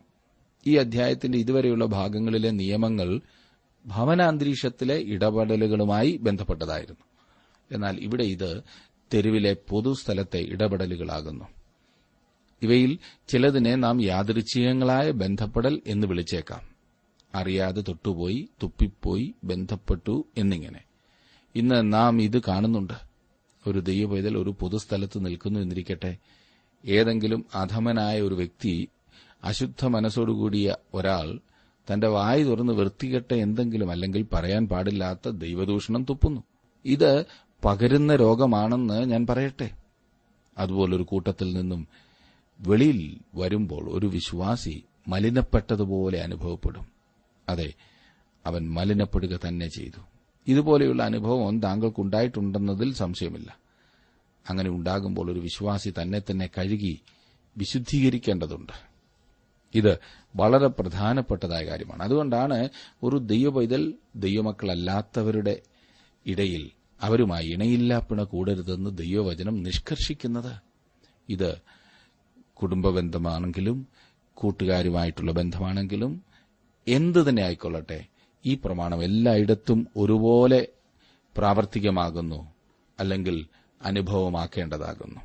ഈ 0.67 0.75
അധ്യായത്തിന്റെ 0.75 1.37
ഇതുവരെയുള്ള 1.37 1.85
ഭാഗങ്ങളിലെ 1.85 2.49
നിയമങ്ങൾ 2.49 3.21
ഭവനാന്തരീക്ഷത്തിലെ 3.85 4.95
ഇടപെടലുകളുമായി 4.95 6.17
ബന്ധപ്പെട്ടതായിരുന്നു. 6.17 7.05
എന്നാൽ 7.71 7.97
ഇവിടെ 7.97 8.23
ഇത് 8.23 8.63
തെരുവിലെ 9.13 9.57
പൊതുസ്ഥലത്തെ 9.69 10.39
ഇടപെടലുകളാകുന്നു. 10.39 11.45
ഇവയിൽ 12.61 12.97
ചിലതിനെ 13.27 13.75
നാം 13.75 14.01
യാദൃച്ഛികങ്ങളായ 14.01 15.11
ബന്ധപ്പെടൽ 15.11 15.81
എന്ന് 15.87 16.07
വിളിച്ചേക്കാം. 16.07 16.69
അറിയാതെ 17.35 17.81
തൊട്ടുപോയി 17.81 18.49
തുപ്പിപ്പോയി 18.63 19.33
ബന്ധപ്പെട്ടു 19.43 20.25
എന്നിങ്ങനെ. 20.37 20.79
ഇന്ന് 21.55 21.93
നാം 21.93 22.21
ഇത് 22.21 22.41
കാണുന്നുണ്ട്. 22.47 22.93
ഒരു 23.67 23.79
ദൈവപൈതൽ 23.79 24.37
ഒരു 24.37 24.55
പൊതുസ്ഥലത്ത് 24.59 25.25
നിൽക്കുന്നു 25.25 25.59
എന്നിരിക്കട്ടെ. 25.59 26.17
ഏതെങ്കിലും 26.85 27.45
അധമനായ 27.55 28.21
ഒരു 28.21 28.35
വ്യക്തി 28.35 28.87
അശുദ്ധ 29.43 29.85
മനസ്സോടുകൂടിയ 29.85 30.75
ഒരാൾ 30.93 31.39
തന്റെ 31.91 32.07
വായി 32.07 32.43
തുറന്ന് 32.43 32.73
വൃത്തികെട്ട 32.73 33.33
എന്തെങ്കിലും 33.33 33.91
അല്ലെങ്കിൽ 33.91 34.25
പറയാൻ 34.33 34.67
പാടില്ലാത്ത 34.67 35.29
ദൈവദൂഷണം 35.29 36.03
തുപ്പുന്നു. 36.03 36.43
ഇത് 36.85 37.25
പകരുന്ന 37.65 38.15
രോഗമാണെന്ന് 38.15 39.05
ഞാൻ 39.05 39.27
പറയട്ടെ. 39.27 39.71
അതുപോലൊരു 40.57 41.03
കൂട്ടത്തിൽ 41.03 41.53
നിന്നും 41.53 41.87
വെളിയിൽ 42.59 43.17
വരുമ്പോൾ 43.35 43.89
ഒരു 43.89 44.07
വിശ്വാസി 44.07 44.83
മലിനപ്പെട്ടതുപോലെ 45.07 46.19
അനുഭവപ്പെടും. 46.19 46.87
അതെ 47.49 47.73
അവൻ 48.45 48.69
മലിനപ്പെടുക 48.69 49.39
തന്നെ 49.47 49.67
ചെയ്തു. 49.67 50.01
ഇതുപോലെയുള്ള 50.47 51.03
അനുഭവം 51.03 51.59
താങ്കൾക്കുണ്ടായിട്ടുണ്ടെന്നതിൽ 51.59 52.93
സംശയമില്ല. 52.93 53.57
അങ്ങനെ 54.49 54.69
ഉണ്ടാകുമ്പോൾ 54.69 55.31
ഒരു 55.31 55.39
വിശ്വാസി 55.39 55.93
തന്നെ 56.01 56.19
തന്നെ 56.19 56.49
കഴുകി 56.57 57.01
വിശുദ്ധീകരിക്കേണ്ടതുണ്ട്. 57.57 58.88
ഇത് 59.75 59.99
വളരെ 60.35 60.67
പ്രധാനപ്പെട്ടതായ 60.67 61.65
കാര്യമാണ്. 61.65 62.03
അതുകൊണ്ടാണ് 62.03 62.69
ഒരു 63.03 63.17
ദൈവപൈതൽ 63.17 63.93
ദൈവമക്കളല്ലാത്തവരുടെ 64.15 65.61
ഇടയിൽ 66.25 66.71
അവരുമായി 67.01 67.47
ഇണയില്ലാപ്പിണ 67.47 68.23
കൂടരുതെന്ന് 68.23 68.97
ദൈവവചനം 68.97 69.63
നിഷ്കർഷിക്കുന്നത്. 69.63 70.53
ഇത് 71.29 71.61
കുടുംബ 72.53 72.89
ബന്ധമാണെങ്കിലും 72.89 73.87
കൂട്ടുകാരുമായിട്ടുള്ള 74.33 75.31
ബന്ധമാണെങ്കിലും 75.31 76.23
എന്തു 76.87 77.29
തന്നെ 77.29 77.43
ആയിക്കൊള്ളട്ടെ 77.43 78.05
ഈ 78.45 78.55
പ്രമാണം 78.55 79.03
എല്ലായിടത്തും 79.03 79.87
ഒരുപോലെ 79.97 80.67
പ്രാവർത്തികമാകുന്നു 81.37 82.47
അല്ലെങ്കിൽ 82.99 83.45
അനുഭവമാക്കേണ്ടതാകുന്നു. 83.81 85.21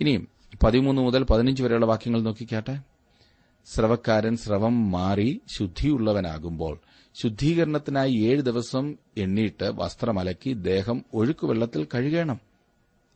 ഇനിയും 0.00 0.28
പതിമൂന്ന് 0.62 1.02
മുതൽ 1.02 1.24
പതിനഞ്ച് 1.24 1.62
വരെയുള്ള 1.62 1.86
വാക്യങ്ങൾ 1.86 2.22
നോക്കിക്കാട്ടെ. 2.22 2.78
സ്രവക്കാരൻ 3.64 4.36
സ്രവം 4.36 4.90
മാറി 4.90 5.40
ശുദ്ധിയുള്ളവനാകുമ്പോൾ 5.56 6.80
ശുദ്ധീകരണത്തിനായി 7.22 8.12
ഏഴ് 8.12 8.42
ദിവസം 8.42 8.94
എണ്ണീട്ട് 9.16 9.64
വസ്ത്രമലക്കി 9.64 10.52
ദേഹം 10.52 11.04
ഒഴുക്കുവെള്ളത്തിൽ 11.14 11.86
കഴുകണം. 11.94 12.40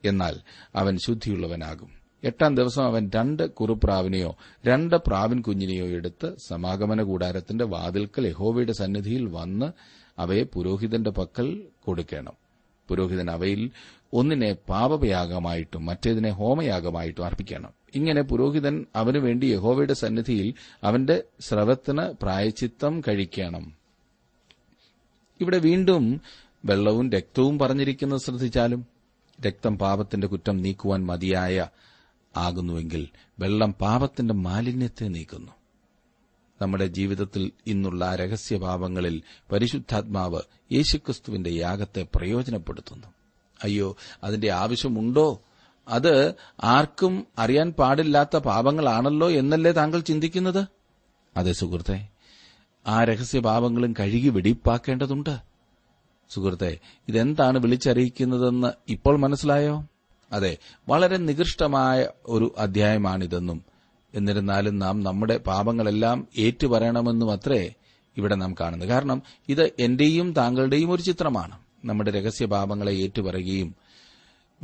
എന്നാൽ 0.05 0.37
അവൻ 0.77 0.99
ശുദ്ധിയുള്ളവനാകും. 0.99 1.89
എട്ടാം 2.25 2.55
ദിവസം 2.55 2.85
അവൻ 2.85 3.11
രണ്ട് 3.15 3.51
കുറുപ്രാവിനെയോ 3.51 4.37
രണ്ട് 4.67 4.97
പ്രാവിൻ 4.97 5.41
കുഞ്ഞിനെയോ 5.41 5.87
എടുത്ത് 5.87 6.37
സമാഗമന 6.49 7.03
കൂടാരത്തിന്റെ 7.03 7.65
വാതിൽക്കൽ 7.65 8.27
യഹോവയുടെ 8.27 8.73
സന്നിധിയിൽ 8.73 9.25
വന്ന് 9.25 9.67
അവയെ 10.19 10.43
പുരോഹിതന്റെ 10.43 11.11
പക്കൽ 11.11 11.63
കൊടുക്കണം. 11.85 12.33
പുരോഹിതൻ 12.89 13.31
അവയിൽ 13.31 13.71
ഒന്നിനെ 14.13 14.53
പാപയാഗമായിട്ടും 14.53 15.87
മറ്റേതിനെ 15.87 16.31
ഹോമയാഗമായിട്ടും 16.31 17.25
അർപ്പിക്കണം. 17.25 17.84
ഇങ്ങനെ 17.95 18.23
പുരോഹിതൻ 18.23 18.87
അവനു 18.97 19.19
വേണ്ടി 19.19 19.47
യഹോവയുടെ 19.47 19.95
സന്നിധിയിൽ 19.95 20.55
അവന്റെ 20.85 21.23
സ്രവത്തിന് 21.41 22.03
പ്രായച്ചിത്തം 22.03 23.01
കഴിക്കണം. 23.01 23.75
ഇവിടെ 25.41 25.59
വീണ്ടും 25.59 26.21
വെള്ളവും 26.65 27.11
രക്തവും 27.11 27.59
പറഞ്ഞിരിക്കുന്നത് 27.59 28.21
ശ്രദ്ധിച്ചാലും 28.21 28.87
രക്തം 29.47 29.79
പാപത്തിന്റെ 29.79 30.27
കുറ്റം 30.27 30.57
നീക്കുവാൻ 30.57 31.07
മതിയായ 31.07 31.67
ആകുന്നുവെങ്കിൽ 32.37 33.09
വെള്ളം 33.39 33.73
പാപത്തിന്റെ 33.73 34.35
മാലിന്യത്തെ 34.35 35.05
നീക്കുന്നു. 35.05 35.53
നമ്മുടെ 36.63 36.87
ജീവിതത്തിൽ 36.87 37.53
ഇന്നുള്ള 37.67 38.15
രഹസ്യഭാവങ്ങളിൽ 38.15 39.23
പരിശുദ്ധാത്മാവ് 39.53 40.41
യേശുക്രിസ്തുവിന്റെ 40.73 41.51
യാഗത്തെ 41.51 42.07
പ്രയോജനപ്പെടുത്തുന്നു. 42.15 43.07
അയ്യോ 43.65 43.97
അതിന്റെ 44.25 44.51
ആവശ്യമുണ്ടോ? 44.51 45.43
അത് 45.89 46.35
ആർക്കും 46.65 47.27
അറിയാൻ 47.39 47.73
പാടില്ലാത്ത 47.73 48.37
പാപങ്ങളാണല്ലോ 48.37 49.31
എന്നല്ലേ 49.31 49.73
താങ്കൾ 49.73 50.01
ചിന്തിക്കുന്നത്? 50.01 50.67
അതെ 51.37 51.53
സുഹൃത്തെ. 51.53 52.09
ആ 52.87 53.05
രഹസ്യ 53.05 53.41
പാപങ്ങളും 53.41 53.95
കഴുകി 54.01 54.29
വെടിപ്പാക്കേണ്ടതുണ്ട്. 54.29 55.39
സുഹൃത്തെ 56.31 56.79
ഇതെന്താണ് 57.09 57.59
വിളിച്ചറിയിക്കുന്നതെന്ന് 57.59 58.73
ഇപ്പോൾ 58.89 59.19
മനസ്സിലായോ? 59.19 59.87
അതെ 60.33 60.57
വളരെ 60.89 61.17
നികൃഷ്ടമായ 61.17 62.09
ഒരു 62.27 62.55
അധ്യായമാണിതെന്നും. 62.59 63.65
എന്നിരുന്നാലും 64.15 64.79
നാം 64.79 65.03
നമ്മുടെ 65.03 65.37
പാപങ്ങളെല്ലാം 65.37 66.29
ഏറ്റുപറയണമെന്നും 66.39 67.33
അത്രേ 67.33 67.75
ഇവിടെ 68.17 68.35
നാം 68.35 68.55
കാണുന്നത്. 68.61 68.89
കാരണം 68.89 69.23
ഇത് 69.49 69.73
എന്റെയും 69.79 70.33
താങ്കളുടെയും 70.33 70.91
ഒരു 70.91 71.03
ചിത്രമാണ്. 71.03 71.59
നമ്മുടെ 71.85 72.11
രഹസ്യ 72.11 72.47
പാപങ്ങളെ 72.47 72.93
ഏറ്റുപറയുകയും 72.93 73.75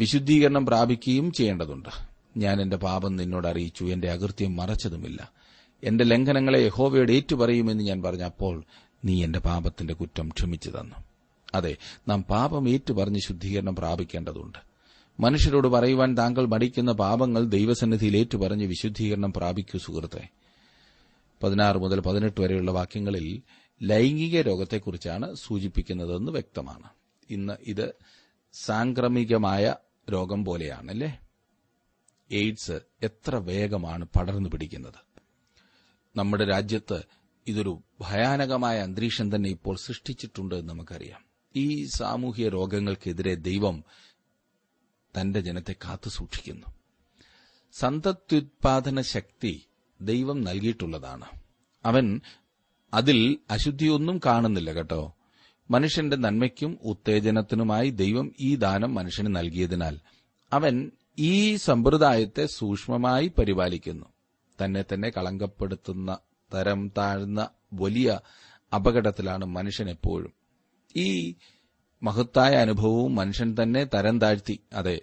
വിശുദ്ധീകരണം 0.00 0.66
പ്രാപിക്കുകയും 0.66 1.32
ചെയ്യേണ്ടതുണ്ട്. 1.32 1.88
ഞാൻ 2.36 2.62
എന്റെ 2.62 2.76
പാപം 2.76 3.16
നിന്നോട് 3.16 3.48
അറിയിച്ചു. 3.48 3.84
എന്റെ 3.84 4.10
അകൃത്യം 4.10 4.56
മറച്ചതുമില്ല. 4.56 5.32
എന്റെ 5.84 6.04
ലംഘനങ്ങളെ 6.04 6.60
യഹോവയോട് 6.60 7.12
ഏറ്റുപറയുമെന്ന് 7.12 7.84
ഞാൻ 7.84 8.02
പറഞ്ഞപ്പോൾ 8.02 8.64
നീ 9.04 9.24
എന്റെ 9.24 9.38
പാപത്തിന്റെ 9.38 9.94
കുറ്റം 9.94 10.28
ക്ഷമിച്ചു 10.28 10.70
തന്നു. 10.70 10.94
അതെ 11.54 11.76
നാം 12.08 12.22
പാപം 12.22 12.68
ഏറ്റുപറഞ്ഞ് 12.68 13.20
ശുദ്ധീകരണം 13.20 13.76
പ്രാപിക്കേണ്ടതുണ്ട്. 13.76 14.58
മനുഷ്യരോട് 15.20 15.68
പറയുവാൻ 15.68 16.16
താങ്കൾ 16.16 16.46
മടിക്കുന്ന 16.46 16.92
പാപങ്ങൾ 16.92 17.44
ദൈവസന്നിധിയിൽ 17.44 18.16
ഏറ്റുപറഞ്ഞ് 18.16 18.66
വിശുദ്ധീകരണം 18.66 19.32
പ്രാപിക്കൂ 19.32 19.78
സുഹൃത്തെ. 19.78 20.28
പതിനാറ് 21.42 21.76
മുതൽ 21.76 22.00
പതിനെട്ട് 22.00 22.40
വരെയുള്ള 22.40 22.70
വാക്യങ്ങളിൽ 22.70 23.42
ലൈംഗിക 23.82 24.40
രോഗത്തെക്കുറിച്ചാണ് 24.40 25.34
സൂചിപ്പിക്കുന്നതെന്ന് 25.34 26.32
വ്യക്തമാണ്. 26.32 26.88
ഇന്ന് 27.30 27.52
ഇത് 27.66 27.94
സാംക്രമികമായ 28.52 29.74
രോഗം 30.12 30.44
പോലെയാണല്ലേ? 30.44 31.20
എയ്ഡ്സ് 32.30 32.80
എത്ര 33.02 33.36
വേഗമാണ് 33.36 34.04
പടർന്നു 34.04 34.48
പിടിക്കുന്നത്. 34.48 35.10
നമ്മുടെ 36.16 36.44
രാജ്യത്ത് 36.44 37.02
ഇതൊരു 37.46 37.80
ഭയാനകമായ 38.00 38.80
അന്തരീക്ഷം 38.80 39.34
തന്നെ 39.34 39.50
ഇപ്പോൾ 39.50 39.76
സൃഷ്ടിച്ചിട്ടുണ്ട് 39.76 40.54
എന്ന് 40.54 40.68
നമുക്കറിയാം. 40.68 41.24
ഈ 41.56 41.84
സാമൂഹ്യ 41.84 42.48
രോഗങ്ങൾക്കെതിരെ 42.48 43.34
ദൈവം 43.34 43.84
തന്റെ 45.20 45.40
ജനത്തെ 45.40 45.72
കാത്തു 45.72 46.08
സൂക്ഷിക്കുന്നു. 46.08 46.66
സന്തത്യുത്പാദന 47.72 49.00
ശക്തി 49.00 49.66
ദൈവം 50.00 50.44
നൽകിയിട്ടുള്ളതാണ്. 50.44 51.24
അവൻ 51.84 52.20
അതിൽ 52.94 53.38
അശുദ്ധിയൊന്നും 53.50 54.20
കാണുന്നില്ല 54.26 54.72
കേട്ടോ. 54.72 55.14
മനുഷ്യന്റെ 55.70 56.16
നന്മയ്ക്കും 56.16 56.78
ഉത്തേജനത്തിനുമായി 56.82 57.90
ദൈവം 57.90 58.32
ഈ 58.40 58.56
ദാനം 58.56 58.94
മനുഷ്യന് 58.94 59.36
നൽകിയതിനാൽ 59.36 59.98
അവൻ 60.52 60.90
ഈ 61.18 61.56
സമ്പ്രദായത്തെ 61.56 62.46
സൂക്ഷ്മമായി 62.46 63.28
പരിപാലിക്കുന്നു. 63.28 64.06
തന്നെ 64.64 64.84
തന്നെ 64.92 65.10
കളങ്കപ്പെടുത്തുന്ന 65.10 66.18
തരം 66.54 66.92
താഴ്ന്ന 66.98 67.48
വലിയ 67.72 68.20
അപകടത്തിലാണ് 68.74 69.44
മനുഷ്യൻ 69.44 69.90
എപ്പോഴും. 69.90 70.32
ഈ 70.96 71.34
മഹത്തായ 72.02 72.52
അനുഭവവും 72.52 73.14
മനുഷ്യൻ 73.14 73.56
തന്നെ 73.62 73.84
തരം 73.84 74.20
താഴ്ത്തി 74.20 74.60
അതെ 74.72 75.00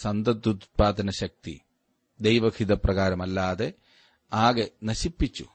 സന്തതുത്പാദന 0.00 1.10
ശക്തി 1.10 1.60
ദൈവഹിതപ്രകാരമല്ലാതെ 2.20 3.72
ആകെ 4.32 4.70
നശിപ്പിച്ചു. 4.84 5.46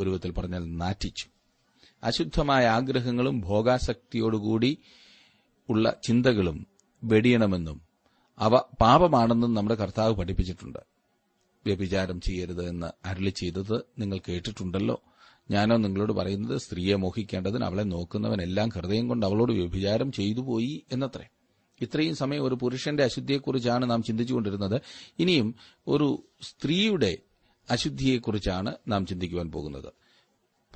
ഒരു 0.00 0.10
വിധത്തിൽ 0.10 0.30
പറഞ്ഞാൽ 0.30 0.64
നാറ്റിച്ചു. 0.76 1.33
അശുദ്ധമായ 2.04 2.66
ആഗ്രഹങ്ങളും 2.66 3.40
ഭോഗാസക്തിയോടുകൂടി 3.40 4.78
ഉള്ള 5.68 5.96
ചിന്തകളും 6.06 6.66
വെടിയണമെന്നും 7.04 7.82
അവ 8.38 8.58
പാപമാണെന്നും 8.80 9.54
നമ്മുടെ 9.54 9.74
കർത്താവ് 9.74 10.14
പഠിപ്പിച്ചിട്ടുണ്ട്. 10.14 10.78
വ്യഭിചാരം 11.66 12.20
ചെയ്യരുത് 12.20 12.68
എന്ന് 12.68 13.06
അരളി 13.06 13.30
ചെയ്തത് 13.30 13.84
നിങ്ങൾ 13.98 14.18
കേട്ടിട്ടുണ്ടല്ലോ. 14.28 15.02
ഞാനോ 15.50 15.76
നിങ്ങളോട് 15.76 16.12
പറയുന്നത് 16.12 16.58
സ്ത്രീയെ 16.58 16.94
മോഹിക്കേണ്ടതിന് 16.94 17.64
അവളെ 17.64 17.82
നോക്കുന്നവനെല്ലാം 17.82 18.68
ഹൃദയം 18.68 19.08
കൊണ്ട് 19.08 19.26
അവളോട് 19.26 19.52
വ്യഭിചാരം 19.52 20.12
ചെയ്തു 20.12 20.40
പോയി 20.40 20.84
എന്നത്രേ. 20.92 21.26
ഇത്രയും 21.80 22.16
സമയം 22.16 22.44
ഒരു 22.44 22.54
പുരുഷന്റെ 22.54 23.04
അശുദ്ധിയെക്കുറിച്ചാണ് 23.04 23.90
നാം 23.90 24.02
ചിന്തിച്ചുകൊണ്ടിരുന്നത്. 24.02 24.80
ഇനിയും 25.18 25.54
ഒരു 25.86 26.24
സ്ത്രീയുടെ 26.42 27.18
അശുദ്ധിയെക്കുറിച്ചാണ് 27.70 28.74
നാം 28.88 29.06
ചിന്തിക്കുവാൻ 29.06 29.50
പോകുന്നത്. 29.50 29.92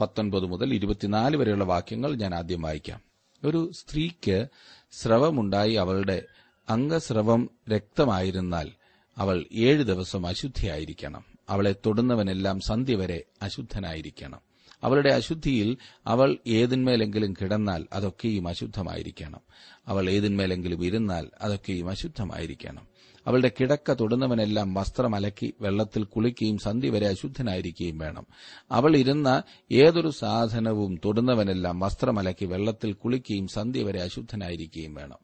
പത്തൊൻപത് 0.01 0.47
മുതൽ 0.47 0.75
ഇരുപത്തിനാല് 0.75 1.37
വരെയുള്ള 1.37 1.65
വാക്യങ്ങൾ 1.65 2.15
ഞാൻ 2.15 2.35
ആദ്യം 2.35 2.63
വായിക്കാം. 2.63 3.01
ഒരു 3.45 3.71
സ്ത്രീക്ക് 3.75 4.47
സ്രവമുണ്ടായി 4.93 5.75
അവളുടെ 5.75 6.23
അംഗസ്രവം 6.71 7.51
രക്തമായിരുന്നാൽ 7.71 8.71
അവൾ 9.19 9.45
ഏഴ് 9.55 9.85
ദിവസം 9.85 10.27
അശുദ്ധിയായിരിക്കണം. 10.27 11.25
അവളെ 11.49 11.75
തൊടുന്നവനെല്ലാം 11.87 12.61
സന്ധ്യ 12.61 12.95
വരെ 12.95 13.25
അശുദ്ധനായിരിക്കണം. 13.43 14.41
അവളുടെ 14.83 15.09
അശുദ്ധിയിൽ 15.09 15.77
അവൾ 16.07 16.37
ഏതിന്മേലെങ്കിലും 16.47 17.33
കിടന്നാൽ 17.33 17.87
അതൊക്കെയും 17.93 18.49
അശുദ്ധമായിരിക്കണം. 18.49 19.41
അവൾ 19.87 20.11
ഏതിന്മേലെങ്കിലും 20.11 20.85
ഇരുന്നാൽ 20.85 21.29
അതൊക്കെയും 21.41 21.89
അശുദ്ധമായിരിക്കണം. 21.89 22.87
അവളുടെ 23.29 23.51
കിടക്ക 23.61 23.93
തൊടുന്നവനെല്ലാം 23.93 24.75
വസ്ത്രം 24.75 25.15
അലക്കി 25.15 25.55
വെള്ളത്തിൽ 25.61 26.05
കുളിക്കുകയും 26.05 26.59
സന്ധി 26.59 26.89
വരെ 26.89 27.09
അശുദ്ധനായിരിക്കുകയും 27.09 27.99
വേണം. 27.99 28.27
അവൾ 28.73 28.97
ഇരുന്ന 28.97 29.43
ഏതൊരു 29.73 30.11
സാധനവും 30.11 31.01
തൊടുന്നവനെല്ലാം 31.05 31.81
വസ്ത്രമലക്കി 31.81 32.45
വെള്ളത്തിൽ 32.45 32.93
കുളിക്കുകയും 32.93 33.49
സന്ധി 33.49 33.83
വരെ 33.83 34.03
അശുദ്ധനായിരിക്കുകയും 34.03 34.95
വേണം. 34.95 35.19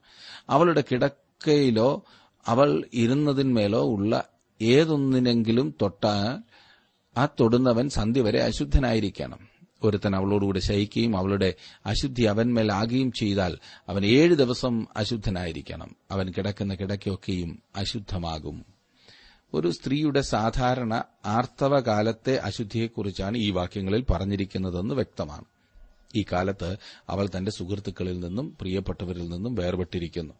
അവളുടെ 0.50 0.84
കിടക്കയിലോ 0.92 2.04
അവൾ 2.46 2.84
ഇരുന്നതിന്മേലോ 2.92 3.82
ഉള്ള 3.82 4.24
ഏതൊന്നിനെങ്കിലും 4.62 5.74
തൊട്ടാൽ 5.82 6.42
ആ 7.18 7.26
തൊടുന്നവൻ 7.40 7.88
സന്ധി 7.88 8.20
വരെ 8.20 8.42
അശുദ്ധനായിരിക്കണം. 8.42 9.53
ഒരുത്തൻ 9.82 10.16
അവളോടുകൂടെ 10.16 10.60
ശയിക്കുകയും 10.60 11.16
അവളുടെ 11.16 11.54
അശുദ്ധി 11.86 12.22
അവൻമേൽ 12.22 12.72
ആകുകയും 12.72 13.12
ചെയ്താൽ 13.12 13.58
അവൻ 13.88 14.04
ഏഴ് 14.04 14.34
ദിവസം 14.34 14.86
അശുദ്ധനായിരിക്കണം. 14.96 15.96
അവൻ 16.10 16.32
കിടക്കുന്ന 16.36 16.74
കിടക്കയൊക്കെയും 16.74 17.62
അശുദ്ധമാകും. 17.76 18.64
ഒരു 19.54 19.70
സ്ത്രീയുടെ 19.70 20.20
സാധാരണ 20.20 21.04
ആർത്തവകാലത്തെ 21.26 22.36
അശുദ്ധിയെക്കുറിച്ചാണ് 22.36 23.38
ഈ 23.38 23.50
വാക്യങ്ങളിൽ 23.50 24.04
പറഞ്ഞിരിക്കുന്നതെന്ന് 24.10 24.94
വ്യക്തമാണ്. 24.94 25.44
ഈ 26.16 26.24
കാലത്ത് 26.32 26.76
അവൾ 27.08 27.28
തന്റെ 27.36 27.50
സുഹൃത്തുക്കളിൽ 27.50 28.20
നിന്നും 28.20 28.56
പ്രിയപ്പെട്ടവരിൽ 28.60 29.28
നിന്നും 29.28 29.54
വേർപെട്ടിരിക്കുന്നു. 29.54 30.34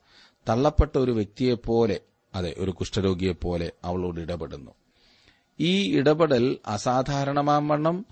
തള്ളപ്പെട്ട 0.49 0.99
ഒരു 0.99 1.13
വ്യക്തിയെപ്പോലെ 1.13 2.01
അതെ 2.35 2.55
ഒരു 2.59 2.71
കുഷ്ഠരോഗിയെപ്പോലെ 2.71 3.73
അവളോട് 3.85 4.21
ഇടപെടുന്നു. 4.21 4.71
ഈ 5.61 5.97
ഇടപെടൽ 5.97 6.59
അസാധാരണമാവണ്ണം 6.67 8.07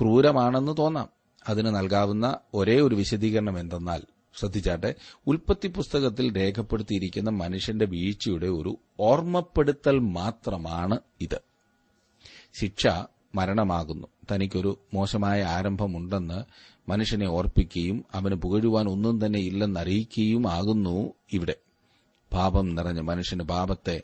ക്രൂരമാണെന്ന് 0.00 0.76
തോന്നാം. 0.76 1.08
അതിന് 1.48 1.66
നൽകാവുന്ന 1.66 2.38
ഒരേ 2.54 2.80
ഒരു 2.80 2.94
വിശദീകരണം 2.94 3.60
എന്തെന്നാൽ 3.60 4.02
ശ്രദ്ധിച്ചാട്ടെ 4.38 4.94
ഉൽപ്പത്തി 5.26 5.68
പുസ്തകത്തിൽ 5.68 6.36
രേഖപ്പെടുത്തിയിരിക്കുന്ന 6.36 7.30
മനുഷ്യന്റെ 7.30 7.84
വീഴ്ചയുടെ 7.84 8.46
ഒരു 8.46 8.78
ഓർമ്മപ്പെടുത്തൽ 9.00 9.98
മാത്രമാണ് 9.98 10.98
ഇത്. 11.20 11.40
ശിക്ഷ 12.60 12.86
മരണമാകുന്നു. 13.34 14.06
തനിക്കൊരു 14.32 14.78
മോശമായ 14.94 15.42
ആരംഭമുണ്ടെന്ന് 15.42 16.44
മനുഷ്യനെ 16.90 17.26
ഓർപ്പിക്കുകയും 17.26 18.04
അവന് 18.14 18.34
പുകഴുവാൻ 18.34 18.88
ഒന്നും 18.88 19.26
തന്നെ 19.26 19.38
ഇല്ലെന്ന് 19.38 19.80
അറിയിക്കുകയും 19.80 20.50
ആകുന്നു 20.50 21.12
ഇവിടെ. 21.32 21.56
പാപം 22.32 22.74
നിറഞ്ഞ 22.74 23.00
മനുഷ്യന് 23.00 23.42
പാപത്തെ 23.42 24.02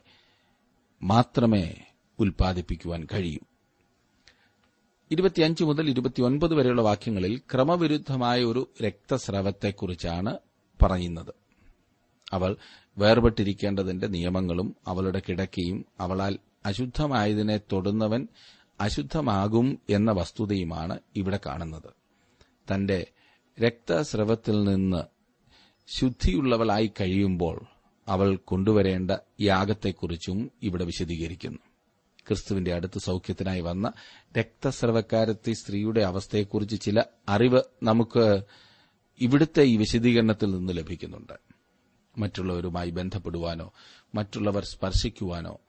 മാത്രമേ 1.03 1.75
ഉൽപ്പാദിപ്പിക്കുവാൻ 2.19 3.07
കഴിയൂ. 3.15 3.39
ഇരുപത്തിയഞ്ച് 5.13 5.65
മുതൽ 5.65 5.91
ഇരുപത്തിയൊൻപത് 5.91 6.55
വരെയുള്ള 6.55 6.83
വാക്യങ്ങളിൽ 6.83 7.39
ക്രമവിരുദ്ധമായ 7.39 8.45
ഒരു 8.45 8.69
രക്തസ്രവത്തെക്കുറിച്ചാണ് 8.83 10.39
പറയുന്നത്. 10.83 11.35
അവൾ 12.33 12.57
വേർപെട്ടിരിക്കേണ്ടതിന്റെ 12.99 14.07
നിയമങ്ങളും 14.07 14.77
അവളുടെ 14.87 15.23
കിടക്കയും 15.29 15.85
അവളാൽ 16.01 16.39
അശുദ്ധമായതിനെ 16.67 17.61
തൊടുന്നവൻ 17.73 18.29
അശുദ്ധമാകും 18.81 19.79
എന്ന 19.91 20.13
വസ്തുതയുമാണ് 20.13 20.99
ഇവിടെ 21.17 21.41
കാണുന്നത്. 21.47 21.91
തന്റെ 22.75 23.07
രക്തസ്രവത്തിൽ 23.61 24.65
നിന്ന് 24.65 25.03
ശുദ്ധിയുള്ളവളായി 25.89 26.93
കഴിയുമ്പോൾ 27.01 27.65
അവൾ 28.09 28.37
കൊണ്ടുവരേണ്ട 28.37 29.11
യാഗത്തെക്കുറിച്ചും 29.41 30.51
ഇവിടെ 30.63 30.85
വിശദീകരിക്കുന്നു. 30.85 31.59
ക്രിസ്തുവിന്റെ 32.29 32.75
അടുത്ത് 32.75 32.99
സൌഖ്യത്തിനായി 32.99 33.61
വന്ന 33.61 33.93
രക്തസ്രവക്കാരത്തി 34.39 35.53
സ്ത്രീയുടെ 35.53 36.01
അവസ്ഥയെക്കുറിച്ച് 36.01 36.81
ചില 36.81 37.03
അറിവ് 37.29 37.63
നമുക്ക് 37.83 38.43
ഇവിടുത്തെ 39.21 39.63
ഈ 39.63 39.77
വിശദീകരണത്തിൽ 39.77 40.51
നിന്ന് 40.51 40.77
ലഭിക്കുന്നുണ്ട്. 40.77 41.33
മറ്റുള്ളവരുമായി 42.19 42.91
ബന്ധപ്പെടുവാനോ 42.91 43.73
മറ്റുള്ളവർ 44.15 44.65
സ്പർശിക്കുവാനോ 44.65 45.61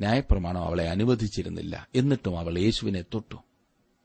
ന്യായപ്രമാണം 0.00 0.62
അവളെ 0.62 0.88
അനുവദിച്ചിരുന്നില്ല. 0.88 1.88
എന്നിട്ടും 1.94 2.38
അവൾ 2.38 2.58
യേശുവിനെ 2.58 3.02
തൊട്ടു. 3.02 3.36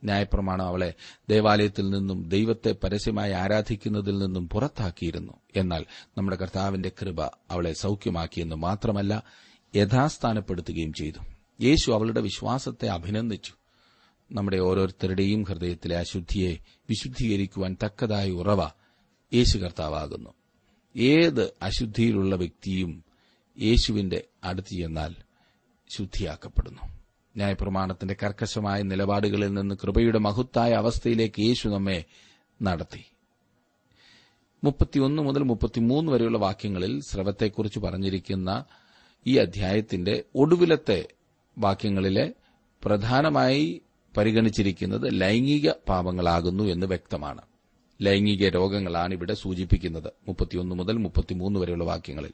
ന്യായപ്രമാണം 0.04 0.66
അവളെ 0.66 0.94
ദേവാലയത്തിൽ 1.30 1.90
നിന്നും 1.90 2.30
ദൈവത്തെ 2.30 2.76
പരസ്യമായി 2.84 3.32
ആരാധിക്കുന്നതിൽ 3.32 4.18
നിന്നും 4.18 4.50
പുറത്താക്കിയിരുന്നു. 4.50 5.34
എന്നാൽ 5.56 5.86
നമ്മുടെ 6.18 6.38
കർത്താവിന്റെ 6.38 6.92
കൃപ 7.02 7.22
അവളെ 7.26 7.74
സൌഖ്യമാക്കിയെന്ന് 7.74 8.56
മാത്രമല്ല 8.56 9.24
യഥാസ്ഥാനപ്പെടുത്തുകയും 9.76 10.94
ചെയ്തു. 10.94 11.33
യേശു 11.64 11.92
അവളുടെ 11.92 12.22
വിശ്വാസത്തെ 12.22 12.88
അഭിനന്ദിച്ചു. 12.88 13.54
നമ്മുടെ 14.32 14.58
ഓരോരുത്തരുടെയും 14.58 15.44
ഹൃദയത്തിലെ 15.44 15.98
അശുദ്ധിയെ 15.98 16.58
വിശുദ്ധീകരിക്കുവാൻ 16.90 17.78
തക്കതായ 17.86 18.32
ഉറവ 18.32 18.70
യേശു 19.34 19.58
കർത്താവാകുന്നു. 19.58 20.30
ഏത് 20.98 21.54
അശുദ്ധിയിലുള്ള 21.62 22.36
വ്യക്തിയും 22.36 23.04
യേശുവിന്റെ 23.62 24.24
അടുത്ത് 24.44 24.78
ചെന്നാൽ 24.78 25.16
ശുദ്ധിയാക്കപ്പെടുന്നു. 25.90 26.82
ന്യായപ്രമാണത്തിന്റെ 27.36 28.16
കർക്കശമായ 28.24 28.82
നിലപാടുകളിൽ 28.82 29.54
നിന്ന് 29.54 29.76
കൃപയുടെ 29.76 30.20
മഹത്തായ 30.20 30.72
അവസ്ഥയിലേക്ക് 30.72 31.42
യേശു 31.42 31.70
നമ്മെ 31.70 32.04
നടത്തി. 32.62 33.06
മുപ്പത്തിയൊന്ന് 34.64 35.22
മുതൽ 35.22 35.44
മുപ്പത്തിമൂന്ന് 35.44 36.12
വരെയുള്ള 36.12 36.38
വാക്യങ്ങളിൽ 36.38 37.02
സ്രവത്തെക്കുറിച്ച് 37.02 37.80
പറഞ്ഞിരിക്കുന്ന 37.80 38.66
ഈ 39.28 39.38
അധ്യായത്തിന്റെ 39.38 40.24
ഒടുവിലത്തെ 40.36 41.08
വാക്യങ്ങളിലെ 41.58 42.34
പ്രധാനമായി 42.84 43.82
പരിഗണിച്ചിരിക്കുന്നത് 44.18 45.22
ലൈംഗിക 45.22 45.70
പാപങ്ങളാകുന്നു 45.70 46.64
എന്ന് 46.64 46.86
വ്യക്തമാണ്. 46.86 47.42
ലൈംഗിക 48.02 48.50
രോഗങ്ങളാണ് 48.50 49.14
ഇവിടെ 49.14 49.34
സൂചിപ്പിക്കുന്നത് 49.34 50.12
മുപ്പത്തിയൊന്ന് 50.28 50.76
മുതൽ 50.76 50.98
മുപ്പത്തിമൂന്ന് 50.98 51.60
വരെയുള്ള 51.60 51.84
വാക്യങ്ങളിൽ. 51.84 52.32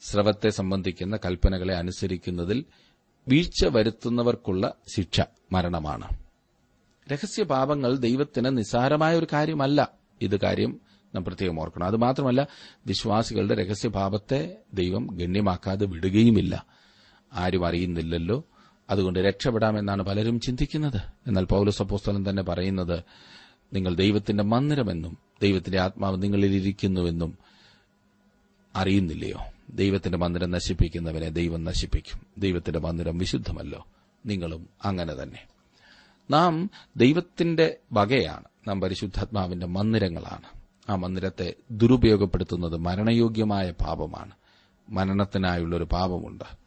സ്രവത്തെ 0.00 0.48
സംബന്ധിക്കുന്ന 0.48 1.16
കൽപ്പനകളെ 1.16 1.74
അനുസരിക്കുന്നതിൽ 1.74 2.64
വീഴ്ച 3.28 3.66
വരുത്തുന്നവർക്കുള്ള 3.66 4.74
ശിക്ഷ 4.96 5.20
മരണമാണ്. 5.52 6.08
രഹസ്യപാപങ്ങൾ 7.12 7.96
ദൈവത്തിന് 7.96 8.58
നിസ്സാരമായ 8.58 9.18
ഒരു 9.18 9.26
കാര്യമല്ല. 9.32 9.88
ഇത് 10.22 10.40
കാര്യം 10.40 10.80
നാം 11.14 11.24
പ്രത്യേകം 11.24 11.60
ഓർക്കണം. 11.60 11.86
അത് 11.86 11.96
മാത്രമല്ല 11.96 12.46
വിശ്വാസികളുടെ 12.86 13.54
രഹസ്യപാപത്തെ 13.54 14.56
ദൈവം 14.74 15.08
ഗണ്യമാക്കാതെ 15.12 15.86
വിടുകയുമില്ല. 15.86 16.77
ആരും 17.32 17.66
അറിയുന്നില്ലല്ലോ. 17.66 18.44
അതുകൊണ്ട് 18.90 19.18
രക്ഷപ്പെടാമെന്നാണ് 19.18 20.02
പലരും 20.02 20.40
ചിന്തിക്കുന്നത്. 20.40 21.00
എന്നാൽ 21.26 21.44
പൗലോസ് 21.44 21.82
അപ്പോസ്തലൻ 21.82 22.28
തന്നെ 22.28 22.42
പറയുന്നത് 22.42 23.02
നിങ്ങൾ 23.72 23.94
ദൈവത്തിന്റെ 23.94 24.44
മന്ദിരമെന്നും 24.44 25.18
ദൈവത്തിന്റെ 25.42 25.80
ആത്മാവ് 25.80 26.22
നിങ്ങളിലിരിക്കുന്നുവെന്നും 26.22 27.38
അറിയുന്നില്ലയോ? 28.76 29.38
ദൈവത്തിന്റെ 29.70 30.18
മന്ദിരം 30.18 30.50
നശിപ്പിക്കുന്നവനെ 30.50 31.28
ദൈവം 31.28 31.64
നശിപ്പിക്കും. 31.64 32.26
ദൈവത്തിന്റെ 32.38 32.78
മന്ദിരം 32.78 33.18
വിശുദ്ധമല്ലോ. 33.18 33.86
നിങ്ങളും 34.26 34.68
അങ്ങനെ 34.84 35.22
തന്നെ. 35.22 35.46
നാം 36.30 36.70
ദൈവത്തിന്റെ 36.96 37.76
വകയാണ്. 37.92 38.44
നാം 38.68 38.80
പരിശുദ്ധാത്മാവിന്റെ 38.80 39.66
മന്ദിരങ്ങളാണ്. 39.66 40.60
ആ 40.90 40.94
മന്ദിരത്തെ 40.94 41.54
ദുരുപയോഗപ്പെടുത്തുന്നത് 41.70 42.76
മരണയോഗ്യമായ 42.76 43.70
പാപമാണ്. 43.70 44.30
മരണത്തിനായുള്ള 44.90 45.76
ഒരു 45.76 45.84
പാപമുണ്ട്. 45.84 46.57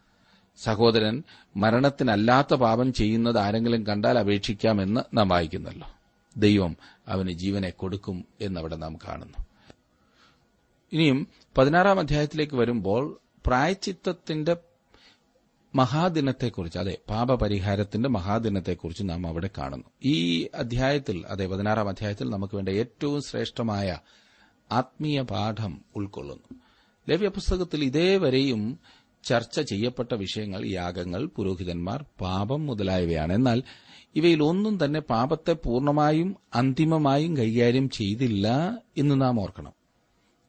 സഹോദരൻ 0.63 1.23
മരണത്തിനല്ലാത്ത 1.57 2.53
പാപം 2.53 2.93
ചെയ്യുന്നത് 2.93 3.37
ആരെങ്കിലും 3.37 3.85
കണ്ടാൽ 3.85 4.19
അപേക്ഷിക്കാമെന്ന് 4.19 5.01
നാം 5.13 5.29
വായിക്കുന്നല്ലോ. 5.29 5.87
ദൈവം 6.37 6.77
അവന് 7.07 7.29
ജീവനെ 7.29 7.69
കൊടുക്കും 7.69 8.25
എന്നവിടെ 8.41 8.75
നാം 8.75 8.97
കാണുന്നു. 9.07 9.45
ഇനിയും 10.93 11.27
പതിനാറാം 11.57 11.99
അധ്യായത്തിലേക്ക് 11.99 12.53
വരുമ്പോൾ 12.53 13.19
പ്രായച്ചിത്തത്തിന്റെ 13.45 14.57
മഹാദിനത്തെക്കുറിച്ച് 15.75 16.79
അതെ 16.79 16.97
പാപപരിഹാരത്തിന്റെ 17.09 18.09
മഹാദിനത്തെക്കുറിച്ച് 18.09 19.03
നാം 19.03 19.27
അവിടെ 19.27 19.49
കാണുന്നു. 19.57 19.85
ഈ 20.03 20.47
അധ്യായത്തിൽ 20.55 21.23
അതെ 21.27 21.45
പതിനാറാം 21.45 21.89
അധ്യായത്തിൽ 21.89 22.29
നമുക്ക് 22.29 22.55
വേണ്ട 22.55 22.69
ഏറ്റവും 22.69 23.21
ശ്രേഷ്ഠമായ 23.21 23.99
ആത്മീയ 24.71 25.21
പാഠം 25.21 25.81
ഉൾക്കൊള്ളുന്നു. 25.95 26.59
ലവ്യ 27.09 27.27
പുസ്തകത്തിൽ 27.27 27.83
ഇതേവരെയും 27.83 28.79
ചർച്ച 29.23 29.59
ചെയ്യപ്പെട്ട 29.59 30.13
വിഷയങ്ങൾ 30.13 30.65
യാഗങ്ങൾ 30.65 31.25
പുരോഹിതന്മാർ 31.25 32.05
പാപം 32.21 32.65
മുതലായവയാണ്. 32.65 33.33
എന്നാൽ 33.33 33.63
ഇവയിൽ 34.15 34.43
ഒന്നും 34.43 34.85
തന്നെ 34.85 34.99
പാപത്തെ 34.99 35.53
പൂർണമായും 35.53 36.35
അന്തിമമായും 36.55 37.37
കൈകാര്യം 37.37 37.89
ചെയ്തില്ല 37.89 38.77
എന്ന് 38.97 39.21
നാം 39.21 39.41
ഓർക്കണം. 39.41 39.73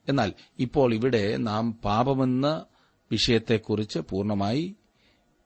എന്നാൽ 0.09 0.33
ഇപ്പോൾ 0.59 0.95
ഇവിടെ 0.95 1.37
നാം 1.37 1.73
പാപമെന്ന 1.73 2.65
വിഷയത്തെക്കുറിച്ച് 3.13 3.99
പൂർണമായി 3.99 4.77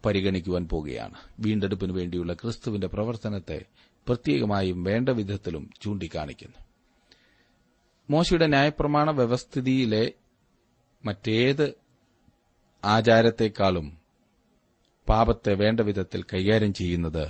പരിഗണിക്കുവാൻ 0.06 0.68
പോകുകയാണ്. 0.68 1.14
വീണ്ടെടുപ്പിന് 1.40 1.92
വേണ്ടിയുള്ള 1.92 2.32
ക്രിസ്തുവിന്റെ 2.32 2.86
പ്രവർത്തനത്തെ 2.86 3.64
പ്രത്യേകമായും 4.06 4.84
വേണ്ട 4.84 5.08
വിധത്തിലും 5.08 5.70
ചൂണ്ടിക്കാണിക്കുന്നു. 5.82 6.56
മോശയുടെ 8.10 8.46
ന്യായപ്രമാണ 8.46 9.10
വ്യവസ്ഥിതിയിലെ 9.10 10.12
മറ്റേത് 11.04 11.85
ആചാരത്തെക്കാളും 12.86 13.98
പാപത്തെ 15.08 15.54
വേണ്ട 15.54 15.80
വിധത്തിൽ 15.80 16.22
കൈകാര്യം 16.22 16.74
ചെയ്യുന്നത് 16.74 17.28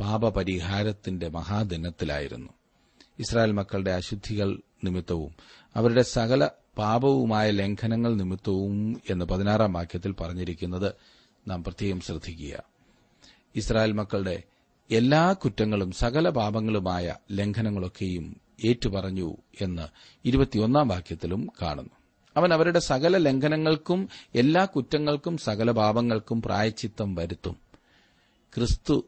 പാപപരിഹാരത്തിന്റെ 0.00 1.28
മഹാദിനത്തിലായിരുന്നു. 1.28 2.52
ഇസ്രായേൽ 3.18 3.52
മക്കളുടെ 3.52 3.90
അശുദ്ധികൾ 3.90 4.60
നിമിത്തവും 4.84 5.36
അവരുടെ 5.76 6.02
സകല 6.02 6.48
പാപവുമായ 6.78 7.50
ലംഘനങ്ങൾ 7.50 8.14
നിമിത്തവും 8.14 9.00
എന്ന് 9.10 9.24
പതിനാറാം 9.24 9.72
വാക്യത്തിൽ 9.72 10.12
പറഞ്ഞിരിക്കുന്നത് 10.12 10.94
നാം 11.48 11.64
പ്രത്യേകം 11.64 12.00
ശ്രദ്ധിക്കുക. 12.00 12.62
ഇസ്രായേൽ 13.56 13.92
മക്കളുടെ 13.92 14.42
എല്ലാ 14.90 15.32
കുറ്റങ്ങളും 15.32 15.92
സകല 15.92 16.28
പാപങ്ങളുമായ 16.28 17.14
ലംഘനങ്ങളൊക്കെയും 17.32 18.40
ഏറ്റുപറഞ്ഞു 18.64 19.36
എന്ന് 19.60 19.88
ഇരുപത്തിയൊന്നാം 20.24 20.88
വാക്യത്തിലും 20.88 21.48
കാണുന്നു. 21.62 22.01
അവൻ 22.36 22.52
അവരുടെ 22.54 22.78
സകല 22.78 23.16
ലംഘനങ്ങൾക്കും 23.16 24.08
എല്ലാ 24.34 24.64
കുറ്റങ്ങൾക്കും 24.64 25.38
സകല 25.38 25.70
പാപങ്ങൾക്കും 25.70 26.42
പ്രായച്ചിത്തം 26.42 27.14
വരുത്തും. 27.14 27.56
ക്രിസ്തു 28.54 29.04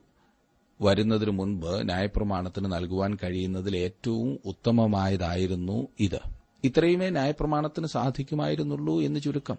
വരുന്നതിനു 0.81 1.31
മുൻപ് 1.31 1.85
ന്യായപ്രമാണത്തിന് 1.85 2.73
നൽകുവാൻ 2.73 3.17
കഴിയുന്നതിൽ 3.23 3.77
ഏറ്റവും 3.77 4.39
ഉത്തമമായതായിരുന്നു 4.45 5.87
ഇത്. 5.99 6.19
ഇത്രയുമേ 6.63 7.09
ന്യായപ്രമാണത്തിന് 7.09 7.87
സാധിക്കുമായിരുന്നുള്ളൂ 7.87 9.01
എന്ന് 9.01 9.19
ചുരുക്കം. 9.19 9.57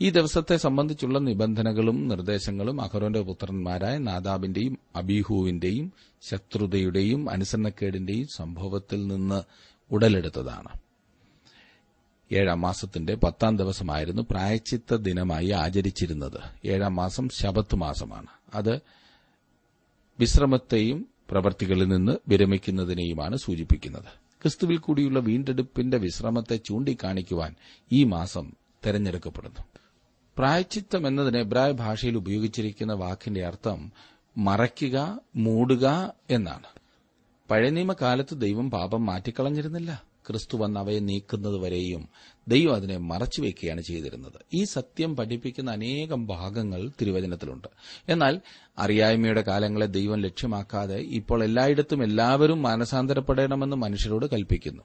ഈ 0.00 0.10
ദിവസത്തെ 0.10 0.56
സംബന്ധിച്ചുള്ള 0.56 1.18
നിബന്ധനകളും 1.18 2.08
നിർദ്ദേശങ്ങളും 2.08 2.80
അഹരോന്റെ 2.80 3.20
പുത്രന്മാരായ 3.20 3.98
നാദാബിന്റെയും 3.98 4.78
അബീഹുവിന്റെയും 4.96 5.92
ശത്രുതയുടെയും 6.22 7.30
അനുസരണക്കേടിന്റെയും 7.30 8.26
സംഭവത്തിൽ 8.36 9.06
നിന്ന് 9.06 9.42
ഉടലെടുത്തതാണ്. 9.90 10.85
ഏഴാം 12.32 12.60
മാസത്തിന്റെ 12.60 13.14
പത്താം 13.14 13.56
ദിവസമായിരുന്നു 13.56 14.22
പ്രായച്ചിത്ത 14.30 14.94
ദിനമായി 14.94 15.50
ആചരിച്ചിരുന്നത്. 15.50 16.40
ഏഴാം 16.64 16.96
മാസം 16.96 17.28
ശബത്ത് 17.28 17.76
മാസമാണ്. 17.76 18.26
അത് 18.54 18.80
വിശ്രമത്തെയും 20.20 21.08
പ്രവർത്തികളിൽ 21.30 21.88
നിന്ന് 21.88 22.16
വിരമിക്കുന്നതിനെയുമാണ് 22.28 23.36
സൂചിപ്പിക്കുന്നത്. 23.36 24.26
ക്രിസ്തുവിൽ 24.42 24.76
കൂടിയുള്ള 24.76 25.18
വീണ്ടെടുപ്പിന്റെ 25.18 25.96
വിശ്രമത്തെ 25.96 26.56
ചൂണ്ടിക്കാണിക്കുവാൻ 26.56 27.54
ഈ 27.92 28.04
മാസം 28.04 28.52
തെരഞ്ഞെടുക്കപ്പെടുന്നു. 28.86 29.64
പ്രായച്ചിത്തം 30.38 31.06
എന്നതിന് 31.06 31.38
എബ്രായ 31.38 31.70
ഭാഷയിൽ 31.70 32.16
ഉപയോഗിച്ചിരിക്കുന്ന 32.16 32.92
വാക്കിന്റെ 32.92 33.46
അർത്ഥം 33.46 33.92
മറയ്ക്കുക 34.38 35.20
മൂടുക 35.36 36.12
എന്നാണ്. 36.30 36.66
പഴയ 37.50 37.70
നിയമകാലത്ത് 37.70 38.40
ദൈവം 38.40 38.70
പാപം 38.70 39.06
മാറ്റിക്കളഞ്ഞിരുന്നില്ല. 39.06 40.02
ക്രിസ്തു 40.28 40.56
വന്ന് 40.56 40.80
അവയെ 40.80 40.98
നീക്കുന്നതുവരെയും 40.98 42.08
ദൈവം 42.48 42.74
അതിനെ 42.74 42.96
മറച്ചുവെക്കുകയാണ് 42.96 43.80
ചെയ്തിരുന്നത്. 43.80 44.44
ഈ 44.54 44.64
സത്യം 44.64 45.16
പഠിപ്പിക്കുന്ന 45.16 45.70
അനേകം 45.70 46.26
ഭാഗങ്ങൾ 46.26 46.90
തിരുവചനത്തിലുണ്ട്. 47.00 47.68
എന്നാൽ 48.08 48.40
അറിയായ്മയുടെ 48.78 49.42
കാലങ്ങളെ 49.42 49.86
ദൈവം 49.86 50.20
ലക്ഷ്യമാക്കാതെ 50.20 50.96
ഇപ്പോൾ 50.96 51.44
എല്ലായിടത്തും 51.44 52.04
എല്ലാവരും 52.04 52.62
മാനസാന്തരപ്പെടണമെന്ന് 52.62 53.76
മനുഷ്യരോട് 53.76 54.26
കൽപ്പിക്കുന്നു. 54.26 54.82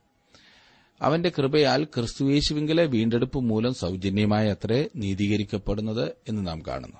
അവന്റെ 1.01 1.31
കൃപയാൽ 1.37 1.83
ക്രിസ്തുയേശുവിങ്കിലെ 1.83 2.85
വീണ്ടെടുപ്പ് 2.85 3.39
മൂലം 3.39 3.73
സൌജന്യമായി 3.73 4.49
അത്രേ 4.49 4.89
നീതീകരിക്കപ്പെടുന്നത് 4.95 6.11
എന്ന് 6.29 6.47
നാം 6.47 6.61
കാണുന്നു. 6.67 6.97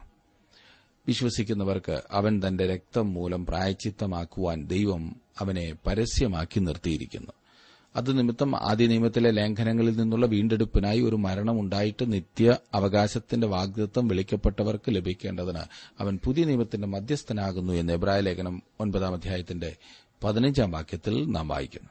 വിശ്വസിക്കുന്നവർക്ക് 1.08 2.01
അവൻ 2.12 2.41
തന്റെ 2.47 2.67
രക്തം 2.67 3.13
മൂലം 3.13 3.45
പ്രായച്ചിത്തമാക്കുവാൻ 3.45 4.67
ദൈവം 4.67 5.15
അവനെ 5.39 5.75
പരസ്യമാക്കി 5.88 6.60
നിർത്തിയിരിക്കുന്നു. 6.60 7.32
അത് 7.95 8.19
നിമിത്തം 8.19 8.56
ആദ്യ 8.56 8.88
നിയമത്തിലെ 8.88 9.32
ലംഘനങ്ങളിൽ 9.32 9.95
നിന്നുള്ള 9.97 10.25
വീണ്ടെടുപ്പിനായി 10.25 11.01
ഒരു 11.01 11.15
മരണം 11.15 11.60
ഉണ്ടായിട്ട് 11.60 12.13
നിത്യ 12.13 12.58
അവകാശത്തിന്റെ 12.73 13.47
വാഗ്ദത്വം 13.47 14.08
വിളിക്കപ്പെട്ടവർക്ക് 14.08 14.91
ലഭിക്കേണ്ടതിന് 14.91 15.63
അവൻ 15.99 16.17
പുതിയ 16.17 16.45
നിയമത്തിന്റെ 16.45 16.88
മധ്യസ്ഥനാകുന്നു 16.88 17.73
എന്ന് 17.73 17.93
എബ്രായ 17.93 18.19
ലേഖനം 18.19 18.63
ഒൻപതാം 18.80 19.13
അധ്യായത്തിന്റെ 19.13 19.75
പതിനഞ്ചാം 20.23 20.71
വാക്യത്തിൽ 20.71 21.32
നാം 21.32 21.47
വായിക്കുന്നു. 21.47 21.89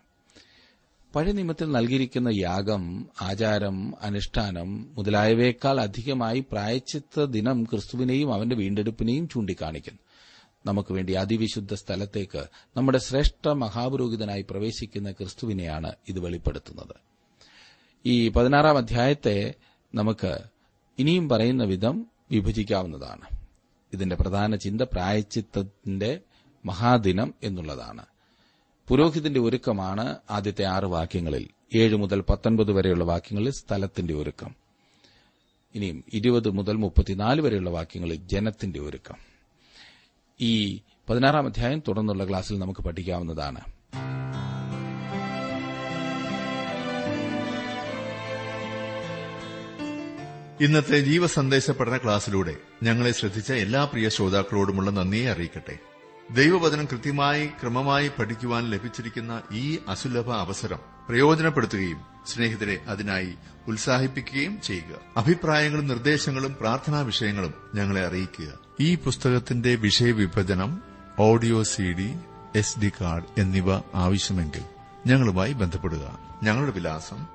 പഴയ 1.15 1.33
നിയമത്തിൽ 1.33 1.71
നൽകിയിരിക്കുന്ന 1.71 2.29
യാഗം 2.29 2.83
ആചാരം 3.21 3.95
അനുഷ്ഠാനം 4.01 4.95
മുതലായവയേക്കാൾ 4.99 5.81
അധികമായി 5.81 6.41
പ്രായച്ചിത്ത 6.41 7.25
ദിനം 7.25 7.65
ക്രിസ്തുവിനെയും 7.65 8.35
അവന്റെ 8.35 8.57
വീണ്ടെടുപ്പിനെയും 8.57 9.29
ചൂണ്ടിക്കാണിക്കുന്നു. 9.29 10.01
നമുക്ക് 10.67 10.93
വേണ്ടി 10.93 11.13
അതിവിശുദ്ധ 11.13 11.75
സ്ഥലത്തേക്ക് 11.75 12.45
നമ്മുടെ 12.77 12.99
ശ്രേഷ്ഠ 12.99 13.49
മഹാപുരോഹിതനായി 13.49 14.47
പ്രവേശിക്കുന്ന 14.51 15.13
ക്രിസ്തുവിനെയാണ് 15.13 15.93
ഇത് 16.09 16.21
വെളിപ്പെടുത്തുന്നത്. 16.21 16.95
ഈ 18.07 18.29
പതിനാറാം 18.29 18.77
അധ്യായത്തെ 18.77 19.55
നമുക്ക് 19.95 20.39
ഇനിയും 20.99 21.29
പറയുന്ന 21.29 21.65
വിധം 21.65 22.07
വിഭജിക്കാവുന്നതാണ്. 22.31 23.41
ഇതിന്റെ 23.93 24.17
പ്രധാന 24.17 24.57
ചിന്ത 24.57 24.83
പ്രായച്ചിത്തത്തിന്റെ 24.83 26.21
മഹാദിനം 26.67 27.35
എന്നുള്ളതാണ്. 27.43 28.05
പുരോഹിതന്റെ 28.89 29.41
ഒരുക്കമാണ് 29.41 30.17
ആദ്യത്തെ 30.31 30.65
ആറ് 30.65 30.85
വാക്യങ്ങളിൽ 30.85 31.49
ഏഴ് 31.75 31.97
മുതൽ 31.97 32.21
പത്തൊൻപത് 32.21 32.73
വരെയുള്ള 32.73 33.05
വാക്യങ്ങളിൽ 33.05 33.51
സ്ഥലത്തിന്റെ 33.51 34.15
ഒരുക്കം. 34.15 34.55
ഇനിയും 35.75 36.05
ഇരുപത് 36.13 36.51
മുതൽ 36.51 36.77
മുപ്പത്തിനാല് 36.77 37.41
വരെയുള്ള 37.41 37.71
വാക്യങ്ങളിൽ 37.71 38.15
ജനത്തിന്റെ 38.15 38.81
ഒരുക്കം. 38.81 39.30
ഈ 40.41 40.81
പതിനാറാം 41.11 41.47
അധ്യായം 41.47 41.83
തുടർന്നുള്ള 41.89 42.29
ക്ലാസ്സിൽ 42.29 42.59
നമുക്ക് 42.59 42.81
പഠിക്കാവുന്നതാണ്. 42.81 43.61
ഇന്നത്തെ 50.61 51.01
ജീവസന്ദേശ 51.01 51.71
പഠന 51.71 51.97
ക്ലാസ്സിലൂടെ 51.97 52.57
ഞങ്ങളെ 52.83 53.13
ശ്രദ്ധിച്ച 53.13 53.53
എല്ലാ 53.53 53.85
പ്രിയ 53.85 54.09
ശ്രോതാക്കളോടുമുള്ള 54.09 54.91
നന്ദിയെ 54.91 55.31
അറിയിക്കട്ടെ. 55.31 55.79
ദൈവവചനം 56.31 56.85
കൃത്യമായി 56.85 57.47
ക്രമമായി 57.47 58.11
പഠിക്കുവാൻ 58.19 58.71
ലഭിച്ചിരിക്കുന്ന 58.71 59.43
ഈ 59.53 59.79
അസുലഭ 59.89 60.31
അവസരം 60.31 60.79
പ്രയോജനപ്പെടുത്തുകയും 61.09 62.01
സ്നേഹിതരെ 62.27 62.79
അതിനായി 62.87 63.35
ഉത്സാഹിപ്പിക്കുകയും 63.69 64.61
ചെയ്യുക. 64.61 65.01
അഭിപ്രായങ്ങളും 65.17 65.87
നിർദ്ദേശങ്ങളും 65.87 66.57
പ്രാർത്ഥനാ 66.61 67.01
വിഷയങ്ങളും 67.01 67.55
ഞങ്ങളെ 67.75 68.07
അറിയിക്കുക. 68.07 68.70
ഈ 68.81 68.95
പുസ്തകത്തിന്റെ 68.95 69.75
വിഷയവിഭജനം 69.75 70.83
audio 71.19 71.63
C 71.63 71.83
D 71.83 72.19
S 72.57 72.81
D 72.81 72.93
card 73.01 73.41
എന്നിവ 73.41 73.75
ആവശ്യമെങ്കിൽ 73.95 74.63
ഞങ്ങളുമായി 75.07 75.53
ബന്ധപ്പെടുക. 75.53 76.19
ഞങ്ങളുടെ 76.43 76.73
വിലാസം 76.73 77.27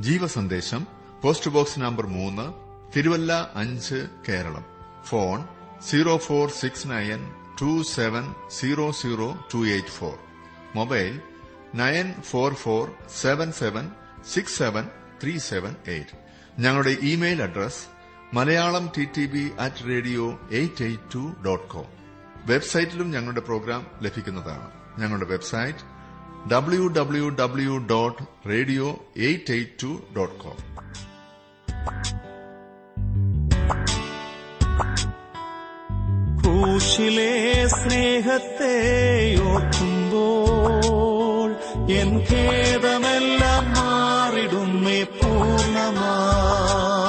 ജീവസന്ദേശം 0.00 0.86
പോസ്റ്റ് 1.22 1.50
ബോക്സ് 1.50 1.80
നമ്പർ 1.80 2.06
മൂന്ന് 2.06 2.52
തിരുവല്ല 2.96 3.50
അഞ്ച് 3.54 4.08
Keralam. 4.28 4.64
Phone 5.04 5.44
zero 5.90 6.16
four 6.16 6.50
six 6.50 6.88
nine 6.88 7.32
two 7.62 7.82
seven 7.82 8.34
zero 8.50 8.90
zero 8.90 9.46
two 9.54 9.68
eight 9.68 9.88
four. 9.88 10.18
Mobile 10.74 11.20
nine 11.74 12.14
four 12.22 12.54
four 12.54 12.92
seven 13.20 13.52
seven 13.52 13.90
six 14.34 14.58
seven 14.58 14.88
three 15.22 15.38
seven 15.38 15.76
eight. 15.86 16.18
ഞങ്ങളുടെ 16.58 16.90
email 16.90 17.42
address 17.42 17.93
Malayalam 18.34 18.90
T 18.98 19.08
T 19.16 19.26
B 19.26 19.50
at 19.58 19.88
radio 19.88 20.38
eight 20.50 20.84
eight 20.84 21.14
two 21.14 21.32
dot 21.46 21.68
com. 21.68 21.84
വെബ്സൈറ്റിലും 22.46 23.10
ഞങ്ങളുടെ 23.10 23.40
programme 23.40 23.86
ലഭിക്കുന്നതാണ്. 24.02 25.00
ഞങ്ങളുടെ 25.00 25.30
website 25.30 25.78
W 26.52 26.86
W 26.86 27.28
W 27.28 27.86
dot 27.90 28.48
radio 28.48 28.98
eight 29.16 29.52
eight 29.52 29.82
two 29.82 30.02
dot 30.16 30.44
com. 30.44 30.56
ക്രൂശിലെ 36.42 37.68
സ്നേഹത്തെ 37.68 39.44
ഓർക്കുമ്പോൾ 39.44 41.52
N 41.92 42.18
ഖേദമെല്ലാം 42.18 43.70
മാറിടുന്നേ 43.70 45.02
പൂർണമായി 45.02 47.03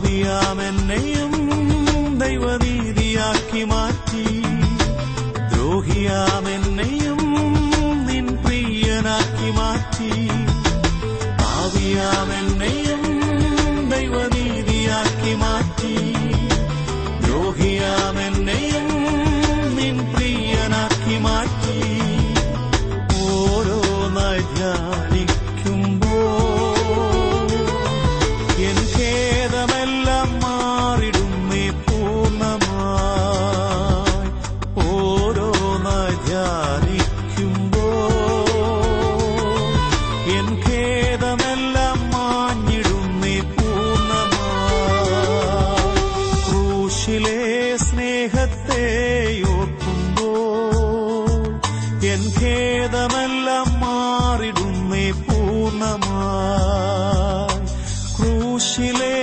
ആവിയാമെന്നെയും 0.10 1.34
ദൈവനീതിയാക്കി 2.19 3.63
മാറ്റി. 3.63 4.24
ദ്രോഹിയാമെന്നെയും 5.52 6.99
പൂർണമായി 55.71 57.58
ക്രൂശിലെ 58.15 59.15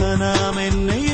حسنة 0.00 0.50
مني 0.50 1.09